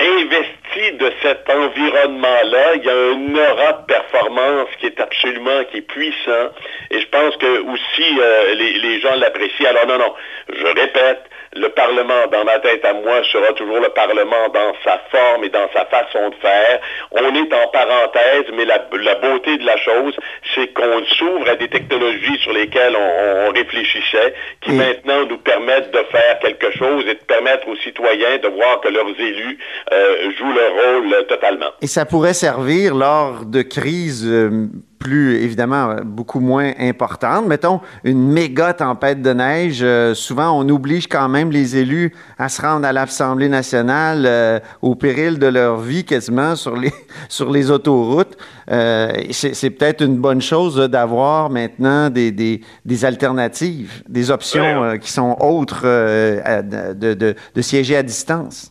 [0.00, 2.74] investi de cet environnement-là.
[2.76, 6.50] Il y a un aura de performance qui est absolument, qui est puissant.
[6.90, 9.68] Et je pense que aussi euh, les, les gens l'apprécient.
[9.68, 10.14] Alors non, non,
[10.48, 15.00] je répète, le Parlement, dans ma tête à moi, sera toujours le Parlement dans sa
[15.10, 16.80] forme et dans sa façon de faire.
[17.10, 18.78] On est en parenthèse, mais la,
[19.16, 20.14] beauté de la chose,
[20.54, 26.04] c'est qu'on s'ouvre à des technologies sur lesquelles on, réfléchissait, qui maintenant nous permettent de
[26.12, 29.58] faire quelque chose et de permettre aux citoyens de voir que leurs élus
[29.92, 31.70] euh, jouent leur rôle totalement.
[31.82, 34.68] Et ça pourrait servir lors de crises euh,
[35.00, 37.46] plus, évidemment, beaucoup moins importante.
[37.46, 42.50] Mettons, une méga tempête de neige, euh, souvent on oblige quand même les élus à
[42.50, 46.92] se rendre à l'Assemblée nationale euh, au péril de leur vie quasiment sur les,
[47.30, 48.36] sur les autoroutes.
[48.70, 55.10] Euh, c'est peut-être une bonne chose d'avoir maintenant des, des, des, alternatives, des options qui
[55.10, 58.69] sont autres de, de, de siéger à distance.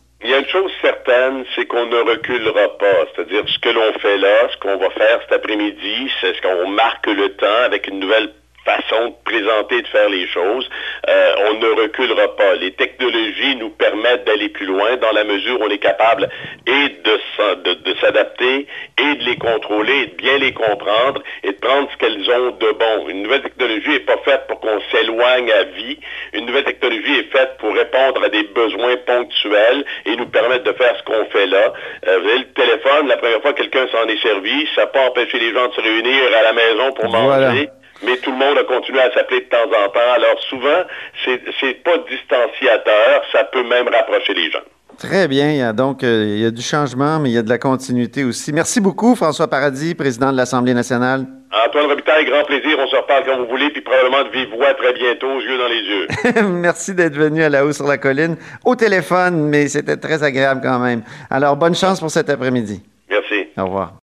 [0.50, 3.06] Chose certaine, c'est qu'on ne reculera pas.
[3.14, 6.68] C'est-à-dire ce que l'on fait là, ce qu'on va faire cet après-midi, c'est ce qu'on
[6.68, 8.32] marque le temps avec une nouvelle
[8.70, 10.68] façon de présenter, de faire les choses.
[11.08, 12.54] Euh, on ne reculera pas.
[12.54, 16.28] Les technologies nous permettent d'aller plus loin dans la mesure où on est capable
[16.66, 18.66] et de, de, s'adapter
[18.98, 22.50] et de les contrôler, et de bien les comprendre et de prendre ce qu'elles ont
[22.50, 23.08] de bon.
[23.08, 25.98] Une nouvelle technologie n'est pas faite pour qu'on s'éloigne à vie.
[26.32, 30.72] Une nouvelle technologie est faite pour répondre à des besoins ponctuels et nous permettre de
[30.72, 31.72] faire ce qu'on fait là.
[32.06, 34.86] Euh, vous avez le téléphone, la première fois que quelqu'un s'en est servi, ça n'a
[34.88, 37.68] pas empêché les gens de se réunir à la maison pour manger
[38.02, 40.12] mais tout le monde a continué à s'appeler de temps en temps.
[40.14, 40.84] Alors souvent,
[41.24, 44.64] c'est pas distanciateur, ça peut même rapprocher les gens.
[45.00, 45.72] Très bien.
[45.72, 48.52] Donc, euh, il y a du changement, mais il y a de la continuité aussi.
[48.52, 51.24] Merci beaucoup, François Paradis, président de l'Assemblée nationale.
[51.66, 52.76] Antoine Robitaille, grand plaisir.
[52.78, 55.68] On se reparle quand vous voulez, puis probablement de vive voix très bientôt, yeux dans
[55.68, 56.42] les yeux.
[56.50, 60.60] Merci d'être venu à la haut sur la colline, au téléphone, mais c'était très agréable
[60.62, 61.02] quand même.
[61.30, 62.82] Alors, bonne chance pour cet après-midi.
[63.08, 63.46] Merci.
[63.56, 63.99] Au revoir.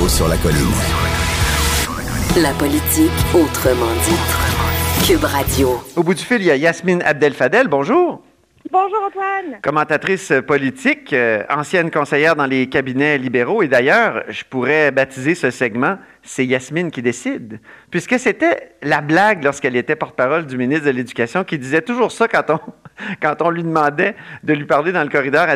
[0.00, 0.56] Là-haut sur la colline.
[2.40, 5.06] La politique autrement dit.
[5.06, 5.82] Cube Radio.
[5.94, 7.68] Au bout du fil, il y a Yasmine Abdel-Fadel.
[7.68, 8.22] Bonjour.
[8.70, 9.60] Bonjour Antoine.
[9.62, 13.62] Commentatrice politique, euh, ancienne conseillère dans les cabinets libéraux.
[13.62, 17.60] Et d'ailleurs, je pourrais baptiser ce segment C'est Yasmine qui décide,
[17.90, 22.28] puisque c'était la blague lorsqu'elle était porte-parole du ministre de l'Éducation qui disait toujours ça
[22.28, 22.60] quand on,
[23.22, 25.46] quand on lui demandait de lui parler dans le corridor.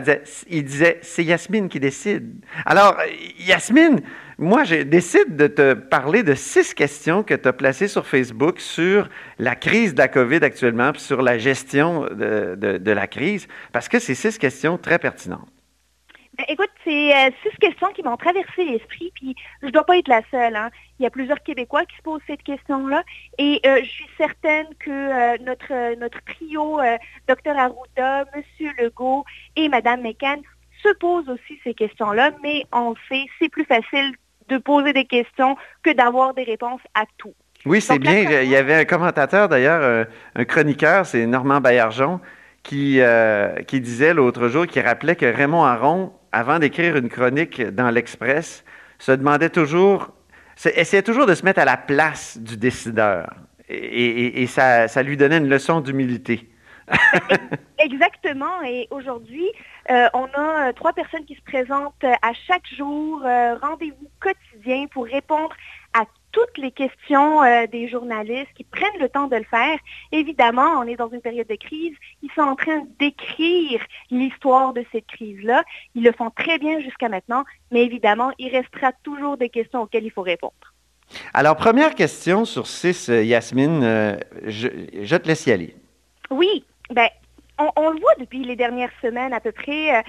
[0.50, 2.44] il disait C'est Yasmine qui décide.
[2.66, 2.96] Alors,
[3.38, 4.00] Yasmine,
[4.38, 8.58] moi, je décide de te parler de six questions que tu as placées sur Facebook
[8.58, 13.88] sur la crise de la COVID actuellement, puis sur la gestion de, la crise, parce
[13.88, 15.48] que c'est six questions très pertinentes.
[16.36, 19.98] Ben, écoute, c'est euh, six questions qui m'ont traversé l'esprit, puis je ne dois pas
[19.98, 20.56] être la seule.
[20.56, 20.70] Hein.
[20.98, 23.04] Il y a plusieurs Québécois qui se posent cette question-là,
[23.38, 26.80] et euh, je suis certaine que euh, notre, notre trio,
[27.28, 28.72] Dr Arruda, M.
[28.78, 30.40] Legault et Mme McCann,
[30.82, 34.12] se posent aussi ces questions-là, mais on sait, c'est plus facile
[34.48, 37.34] de poser des questions que d'avoir des réponses à tout.
[37.66, 38.42] Oui, c'est bien.
[38.42, 40.04] Il y avait un commentateur d'ailleurs, euh,
[40.34, 42.20] un chroniqueur, c'est Normand Baillargeon,
[42.62, 47.62] qui, euh, qui disait l'autre jour, qui rappelait que Raymond Aron, avant d'écrire une chronique
[47.62, 48.64] dans l'Express,
[48.98, 50.10] se demandait toujours,
[50.64, 53.32] essayait toujours de se mettre à la place du décideur.
[53.68, 56.50] Et, ça, ça lui donnait une leçon d'humilité.
[57.78, 58.62] Exactement.
[58.62, 59.46] Et aujourd'hui,
[59.90, 63.22] euh, on a euh, trois personnes qui se présentent euh, à chaque jour,
[63.62, 65.54] rendez-vous quotidien pour répondre
[65.92, 69.78] à toutes les questions des journalistes qui prennent le temps de le faire.
[70.10, 71.94] Évidemment, on est dans une période de crise.
[72.22, 75.62] Ils sont en train d'écrire l'histoire de cette crise-là.
[75.94, 80.04] Ils le font très bien jusqu'à maintenant, mais évidemment, il restera toujours des questions auxquelles
[80.04, 80.54] il faut répondre.
[81.32, 84.68] Alors, première question sur six, Yasmine, je,
[85.02, 85.76] je te laisse y aller.
[86.30, 87.08] Oui, ben,
[87.58, 89.96] on, le voit depuis les dernières semaines à peu près.
[89.96, 90.02] Euh,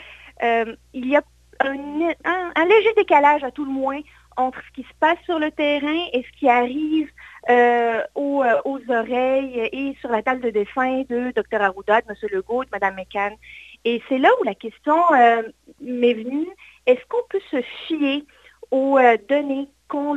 [0.43, 1.23] euh, il y a
[1.61, 3.99] un, léger décalage à tout le moins
[4.37, 7.09] entre ce qui se passe sur le terrain et ce qui arrive
[7.49, 8.43] euh, aux,
[8.89, 12.15] oreilles et sur la table de dessin de Dr Arruda, de M.
[12.33, 13.33] Legault, de Mme McCann.
[13.85, 14.95] Et c'est là où la question
[15.79, 16.49] m'est venue.
[16.85, 18.25] Est-ce qu'on peut se fier
[18.71, 20.13] aux données qu'a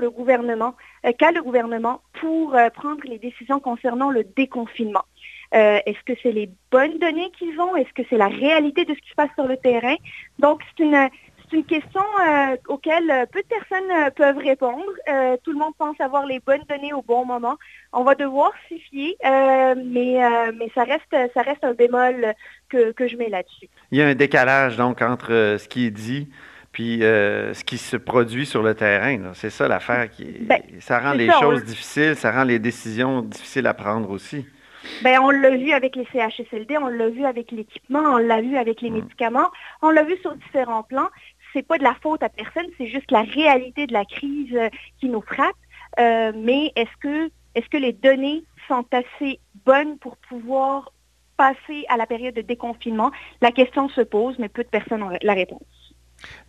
[1.30, 5.04] le gouvernement pour prendre les décisions concernant le déconfinement?
[5.54, 7.74] Euh, est-ce que c'est les bonnes données qu'ils ont?
[7.76, 9.96] Est-ce que c'est la réalité de ce qui se passe sur le terrain?
[10.38, 11.08] Donc, c'est une,
[11.52, 14.84] une question euh, auquel euh, peu de personnes peuvent répondre.
[15.42, 17.56] tout le monde pense avoir les bonnes données au bon moment.
[17.92, 20.20] On va devoir s'y fier, mais,
[20.58, 22.34] mais ça, reste, ça reste un bémol
[22.68, 23.68] que, je mets là-dessus.
[23.90, 26.28] Il y a un décalage donc entre ce qui est dit
[26.72, 29.32] puis ce qui se produit sur le terrain.
[29.32, 30.10] C'est ça l'affaire.
[30.10, 34.44] qui ben, Ça rend les choses difficiles, ça rend les décisions difficiles à prendre aussi.
[35.02, 38.56] Ben, on l'a vu avec les CHSLD, on l'a vu avec l'équipement, on l'a vu
[38.56, 38.94] avec les mm.
[38.94, 39.50] médicaments,
[39.82, 41.08] on l'a vu sur différents plans.
[41.52, 44.68] C'est pas de la faute à personne, c'est juste la réalité de la crise euh,
[45.00, 45.56] qui nous frappe.
[45.98, 50.92] Euh, mais est-ce que, est-ce que les données sont assez bonnes pour pouvoir
[51.36, 53.10] passer à la période de déconfinement?
[53.40, 55.94] La question se pose, mais peu de personnes ont la réponse.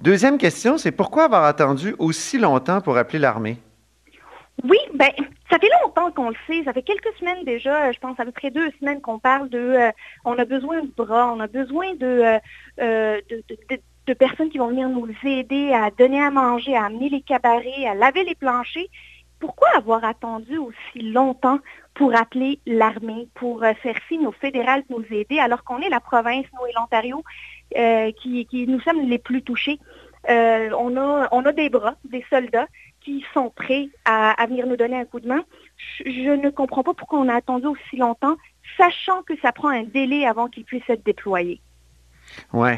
[0.01, 3.57] Deuxième question, c'est pourquoi avoir attendu aussi longtemps pour appeler l'armée?
[4.63, 5.09] Oui, ben
[5.49, 6.63] ça fait longtemps qu'on le sait.
[6.63, 9.57] Ça fait quelques semaines déjà, je pense à peu près deux semaines qu'on parle de
[9.57, 9.91] euh,
[10.25, 12.39] on a besoin de bras, on a besoin euh,
[12.81, 13.21] euh,
[14.07, 17.87] de, personnes qui vont venir nous aider à donner à manger, à amener les cabarets,
[17.87, 18.87] à laver les planchers.
[19.39, 21.59] Pourquoi avoir attendu aussi longtemps
[21.93, 26.01] pour appeler l'armée, pour faire signe aux fédérales de nous aider, alors qu'on est la
[26.01, 27.23] province, nous et l'Ontario,
[28.21, 29.79] qui, nous sommes les plus touchés?
[30.27, 32.67] on a des bras, des soldats
[33.03, 35.43] qui sont prêts à, venir nous donner un coup de main.
[36.05, 38.35] Je, ne comprends pas pourquoi on a attendu aussi longtemps,
[38.77, 41.61] sachant que ça prend un délai avant qu'ils puissent être déployés.
[42.53, 42.71] Oui.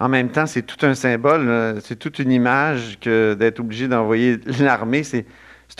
[0.00, 4.36] En même temps, c'est tout un symbole, c'est toute une image que d'être obligé d'envoyer
[4.60, 5.02] l'armée.
[5.02, 5.26] C'est,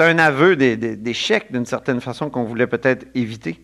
[0.01, 3.61] un aveu d'échec d'une certaine façon qu'on voulait peut-être éviter.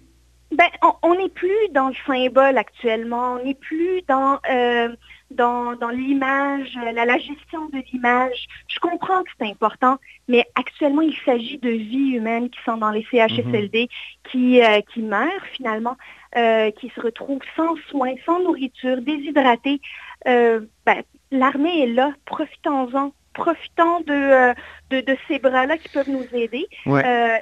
[0.50, 0.66] Ben,
[1.02, 4.88] on n'est plus dans le symbole actuellement, on n'est plus dans euh,
[5.30, 8.46] dans, l'image, la, gestion de l'image.
[8.68, 12.90] Je comprends que c'est important, mais actuellement, il s'agit de vies humaines qui sont dans
[12.90, 14.30] les CHSLD, mhm.
[14.30, 15.96] qui, euh, qui meurent finalement,
[16.36, 19.80] euh, qui se retrouvent sans soins, sans nourriture, déshydratées.
[20.26, 24.54] Euh, ben, l'armée est là, profitons-en profitons de,
[24.90, 26.68] de, ces bras-là qui peuvent nous aider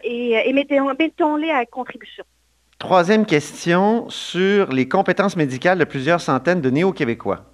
[0.03, 2.25] et, et mettons-les à contribution.
[2.79, 7.52] Troisième question sur les compétences médicales de plusieurs centaines de néo-québécois.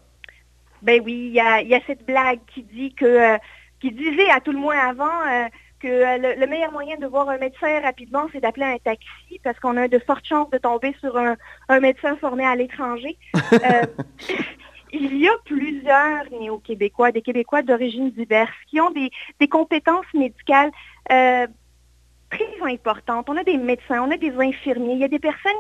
[0.83, 3.39] Ben oui, il y a, cette blague qui dit que, euh,
[3.81, 5.47] qui disait à tout le moins avant euh,
[5.81, 9.59] que euh, le, meilleur moyen de voir un médecin rapidement, c'est d'appeler un taxi parce
[9.61, 11.37] qu'on a de fortes chances de tomber sur un,
[11.81, 13.17] médecin formé à l'étranger.
[14.93, 20.71] il y a plusieurs néo-québécois, des Québécois d'origine diverse, qui ont des, compétences médicales
[21.09, 23.29] très importantes.
[23.29, 25.53] On a des médecins, on a des infirmiers, il y a des personnes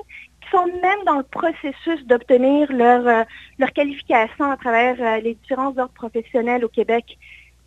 [0.51, 5.95] sont même dans le processus d'obtenir leur, euh, qualification à travers euh, les différents ordres
[5.95, 7.19] professionnels au Québec.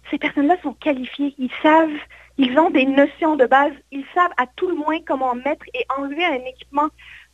[0.10, 1.90] Ces personnes-là sont qualifiées, ils savent,
[2.38, 5.86] ils ont des notions de base, ils savent à tout le moins comment mettre et
[5.98, 6.90] enlever un équipement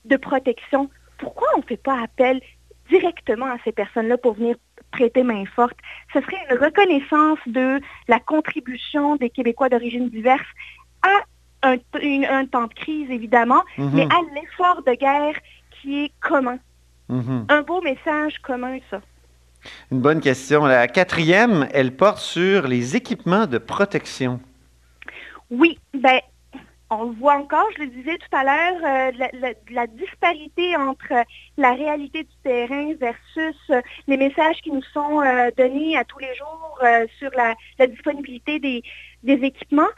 [0.06, 0.90] de protection.
[1.18, 2.42] Pourquoi on ne fait pas appel
[2.90, 4.56] directement à ces personnes-là pour venir
[4.92, 5.78] prêter main forte?
[6.14, 10.48] Ce serait une reconnaissance de la contribution des Québécois d'origine diverse
[11.02, 11.24] à
[11.64, 13.92] un, temps de crise, évidemment, mhm.
[13.94, 15.36] mais à l'effort de guerre
[15.72, 16.60] qui est commun.
[17.10, 17.46] Mhm.
[17.50, 19.02] Un beau message commun, ça.
[19.92, 20.66] Une bonne question.
[20.66, 24.40] La quatrième, elle porte sur les équipements de protection.
[25.50, 26.20] Oui, ben,
[26.90, 31.14] on le voit encore, je le disais tout à l'heure, euh, la, disparité entre
[31.58, 36.20] la réalité du terrain versus euh, les messages qui nous sont euh, donnés à tous
[36.20, 36.80] les jours
[37.20, 38.84] sur la, disponibilité des,
[39.24, 39.90] équipements.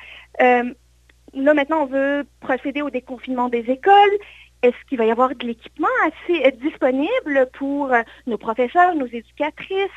[1.33, 4.17] Là, maintenant, on veut procéder au déconfinement des écoles.
[4.61, 7.93] Est-ce qu'il va y avoir de l'équipement assez disponible pour
[8.27, 9.87] nos professeurs, nos éducatrices,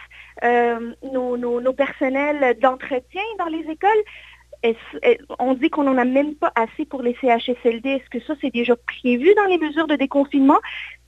[0.43, 4.03] nos, nos personnels d'entretien dans les écoles?
[5.39, 7.89] on dit qu'on n'en a même pas assez pour les CHSLD.
[7.89, 10.59] Est-ce que ça, c'est déjà prévu dans les mesures de déconfinement?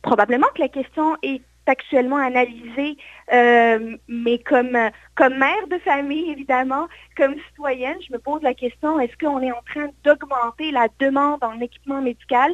[0.02, 2.96] Probablement que la question est actuellement analysée,
[3.32, 4.78] euh, mais comme,
[5.14, 9.52] comme mère de famille, évidemment, comme citoyenne, je me pose la question, est-ce qu'on est
[9.52, 12.52] en train d'augmenter la demande en équipement médical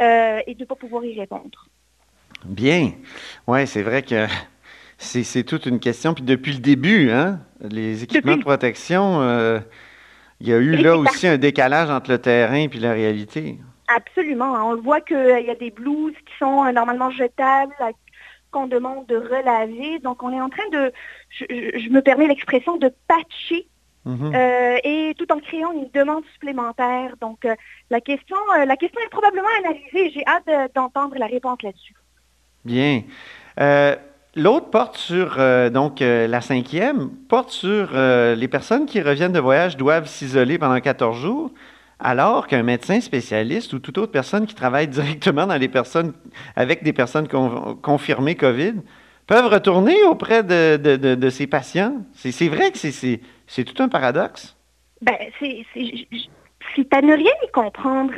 [0.00, 1.68] euh, et de ne pas pouvoir y répondre?
[2.44, 2.92] Bien.
[3.46, 4.26] Oui, c'est vrai que
[4.98, 6.14] c'est toute une question.
[6.14, 9.20] Puis depuis le début, hein, les équipements de protection...
[9.20, 9.60] Euh,
[10.42, 13.58] il y a eu là aussi un décalage entre le terrain et la réalité.
[13.86, 14.54] Absolument.
[14.70, 17.72] On voit qu'il y a des blouses qui sont euh, normalement jetables,
[18.52, 19.98] qu'on demande de relaver.
[19.98, 20.92] Donc, on est en train de,
[21.30, 23.66] je, me permets l'expression, de patcher
[24.04, 24.32] mhm.
[24.34, 27.16] euh, et tout en créant une demande supplémentaire.
[27.20, 27.46] Donc,
[27.90, 30.10] la, question, la question est probablement analysée.
[30.14, 31.94] J'ai hâte d'entendre la réponse là-dessus.
[32.64, 33.02] Bien.
[34.34, 39.32] L'autre porte sur, euh, donc euh, la cinquième, porte sur euh, les personnes qui reviennent
[39.32, 41.50] de voyage doivent s'isoler pendant 14 jours,
[42.02, 47.28] alors qu'un médecin spécialiste ou toute autre personne qui travaille directement avec des personnes
[47.82, 48.74] confirmées COVID
[49.26, 52.04] peuvent retourner auprès de, ces patients?
[52.14, 54.56] C'est vrai que c'est tout un paradoxe.
[55.00, 58.12] Ben, c'est à ne rien y comprendre.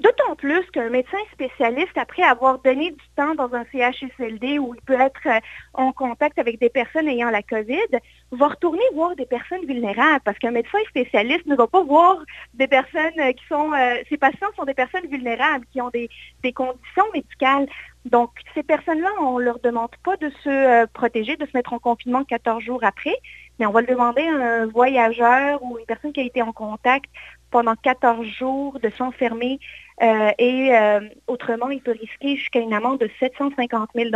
[0.00, 4.80] D'autant plus qu'un médecin spécialiste, après avoir donné du temps dans un CHSLD où il
[4.80, 5.40] peut être euh,
[5.74, 7.98] en contact avec des personnes ayant la COVID,
[8.36, 12.18] va retourner voir des personnes vulnérables parce qu'un médecin spécialiste ne va pas voir
[12.54, 13.72] des personnes euh, qui sont...
[13.72, 16.08] Euh, ces patients sont des personnes vulnérables qui ont des,
[16.52, 17.66] conditions médicales.
[18.04, 21.78] Donc, ces personnes-là, on ne leur demande pas de se protéger, de se mettre en
[21.78, 23.14] confinement 14 jours après,
[23.58, 26.52] mais on va le demander à un voyageur ou une personne qui a été en
[26.52, 27.10] contact
[27.50, 29.58] pendant 14 jours de s'enfermer
[30.02, 34.10] euh, et euh, autrement, il peut risquer jusqu'à une amende de 750 000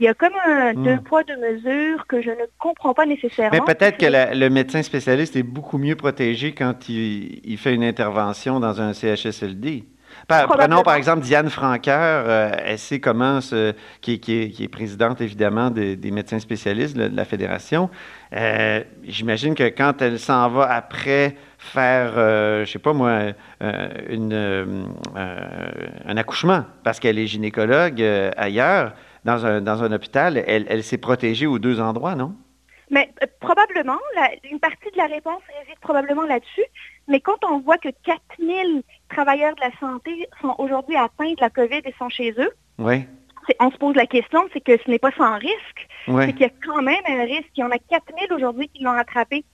[0.00, 0.82] il y a comme un hmm.
[0.82, 3.50] deux poids, deux mesures que je ne comprends pas nécessairement.
[3.52, 8.60] Mais peut-être que le médecin spécialiste est beaucoup mieux protégé quand il, fait une intervention
[8.60, 9.84] dans un CHSLD.
[10.26, 13.40] prenons par exemple Diane Franqueur, euh, elle sait comment,
[14.00, 14.20] qui,
[14.58, 17.90] est, présidente évidemment des, médecins spécialistes de la Fédération.
[19.04, 23.32] J'imagine que quand elle s'en va après faire, euh, je sais pas moi,
[23.62, 24.84] euh, une, euh,
[26.06, 28.02] un accouchement parce qu'elle est gynécologue
[28.36, 28.92] ailleurs,
[29.24, 32.34] dans un, dans un hôpital, elle, s'est protégée aux deux endroits, non?
[32.90, 33.08] Mais
[33.40, 33.98] probablement,
[34.50, 36.64] une partie de la réponse réside probablement là-dessus.
[37.06, 41.50] Mais quand on voit que 4000 travailleurs de la santé sont aujourd'hui atteints de la
[41.50, 43.06] COVID et sont chez eux, oui.
[43.60, 45.88] on se pose la question, c'est que ce n'est pas sans risque.
[46.06, 47.50] C'est qu'il y a quand même un risque.
[47.56, 49.44] Il y en a 4000 aujourd'hui qui l'ont attrapé.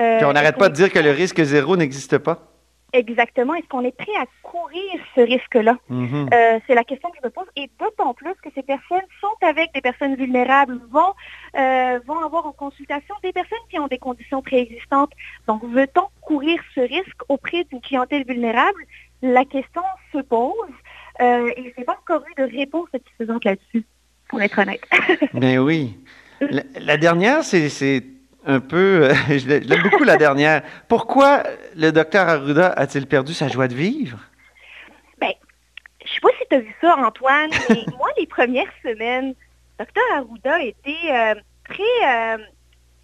[0.00, 2.53] Euh, on n'arrête pas de dire que le risque zéro n'existe pas?
[2.94, 3.54] Exactement.
[3.56, 5.76] Est-ce qu'on est prêt à courir ce risque-là?
[5.90, 6.32] Mm-hmm.
[6.32, 7.46] Euh, c'est la question que je me pose.
[7.56, 11.12] Et d'autant plus que ces personnes sont avec des personnes vulnérables, vont,
[11.58, 15.10] euh, vont avoir en consultation des personnes qui ont des conditions préexistantes.
[15.48, 18.80] Donc, veut-on courir ce risque auprès d'une clientèle vulnérable?
[19.22, 19.82] La question
[20.12, 20.54] se pose.
[21.20, 23.84] et je n'ai pas encore eu de réponse satisfaisante là-dessus,
[24.28, 24.82] pour être honnête.
[25.32, 25.98] ben oui.
[26.40, 28.04] la dernière, c'est
[28.44, 30.62] un peu, euh, je l'aime beaucoup la dernière.
[30.88, 31.42] Pourquoi
[31.76, 34.18] le docteur Arruda a-t-il perdu sa joie de vivre?
[35.20, 35.32] Bien,
[36.00, 39.34] je ne sais pas si tu as vu ça, Antoine, mais moi, les premières semaines,
[39.78, 41.34] docteur Arruda était euh,
[41.68, 41.82] très...
[42.06, 42.38] Euh,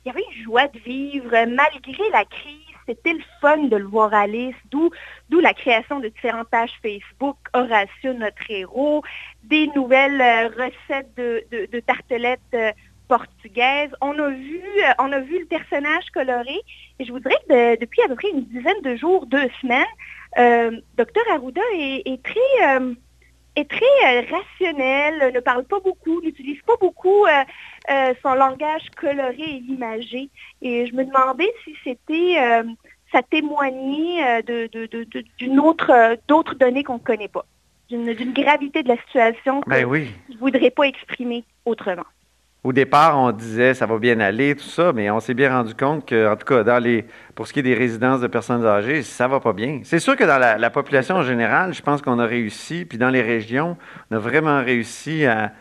[0.04, 2.56] il y avait une joie de vivre malgré la crise.
[2.86, 4.90] C'était le fun de le voir aller, d'où,
[5.28, 9.02] d'où la création de différentes pages Facebook, Horatio, notre héros,
[9.44, 12.74] des nouvelles recettes de, de, de tartelettes
[13.10, 13.90] portugaise.
[14.00, 16.58] On a vu, euh, on a vu le personnage coloré.
[16.98, 19.94] Et je voudrais que depuis à peu près une dizaine de jours, deux semaines,
[20.38, 22.94] euh, Dr Arruda est, très, euh,
[23.56, 27.26] est très rationnel, ne parle pas beaucoup, n'utilise pas beaucoup
[28.22, 30.30] son langage coloré et imagé.
[30.62, 32.36] Et je me demandais si c'était
[33.12, 34.42] ça témoignait
[35.38, 37.44] d'une autre d'autres données qu'on ne connaît pas,
[37.88, 40.10] d'une gravité de la situation ben que oui.
[40.28, 42.06] je ne voudrais pas exprimer autrement.
[42.62, 45.74] Au départ, on disait ça va bien aller, tout ça, mais on s'est bien rendu
[45.74, 48.66] compte que, en tout cas, dans les, pour ce qui est des résidences de personnes
[48.66, 49.80] âgées, ça va pas bien.
[49.84, 53.08] C'est sûr que dans la, population en général, je pense qu'on a réussi, puis dans
[53.08, 53.78] les régions,
[54.10, 55.52] on a vraiment réussi à,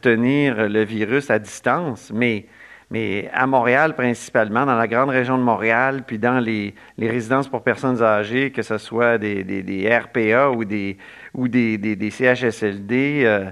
[0.00, 2.46] tenir le virus à distance, mais,
[2.90, 7.62] mais à Montréal principalement, dans la grande région de Montréal, puis dans les, résidences pour
[7.62, 10.96] personnes âgées, que ce soit des, des, RPA ou des,
[11.34, 13.50] ou des, des CHSLD, euh,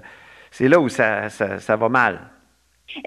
[0.51, 2.34] c'est là où ça, ça va mal.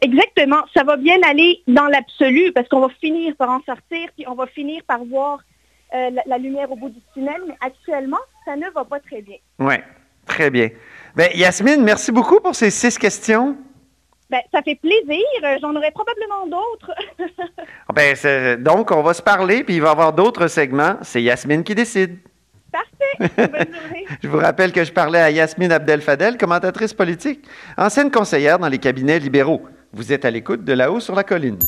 [0.02, 0.64] Exactement.
[0.74, 4.36] Ça va bien aller dans l'absolu parce qu'on va finir par en sortir, puis on
[4.36, 5.40] va finir par voir
[5.94, 7.42] euh, la, lumière au bout du tunnel.
[7.48, 9.38] Mais actuellement, ça ne va pas très bien.
[9.60, 9.76] Oui,
[10.26, 10.70] très bien.
[11.16, 13.56] Bien, Yasmine, merci beaucoup pour ces six questions.
[14.30, 15.24] Ben, ça fait plaisir.
[15.62, 16.92] J'en aurai probablement d'autres.
[17.90, 20.98] Ah, ben, donc, on va se parler, puis il va y avoir d'autres segments.
[21.04, 22.20] C'est Yasmine qui décide.
[22.72, 23.34] Parfait.
[23.38, 24.06] Bonne journée.
[24.24, 27.44] je vous rappelle que je parlais à Yasmine Abdel-Fadel, commentatrice politique,
[27.78, 29.62] ancienne conseillère dans les cabinets libéraux.
[29.94, 31.60] Vous êtes à l'écoute de là-haut sur la colline.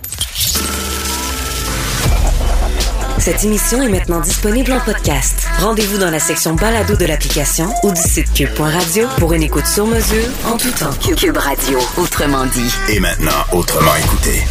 [3.20, 5.46] Cette émission est maintenant disponible en podcast.
[5.60, 9.86] Rendez-vous dans la section balado de l'application ou du site cube.radio pour une écoute sur
[9.86, 10.94] mesure en tout temps.
[11.16, 12.74] Cube Radio, autrement dit.
[12.90, 14.46] Et maintenant, autrement écouté.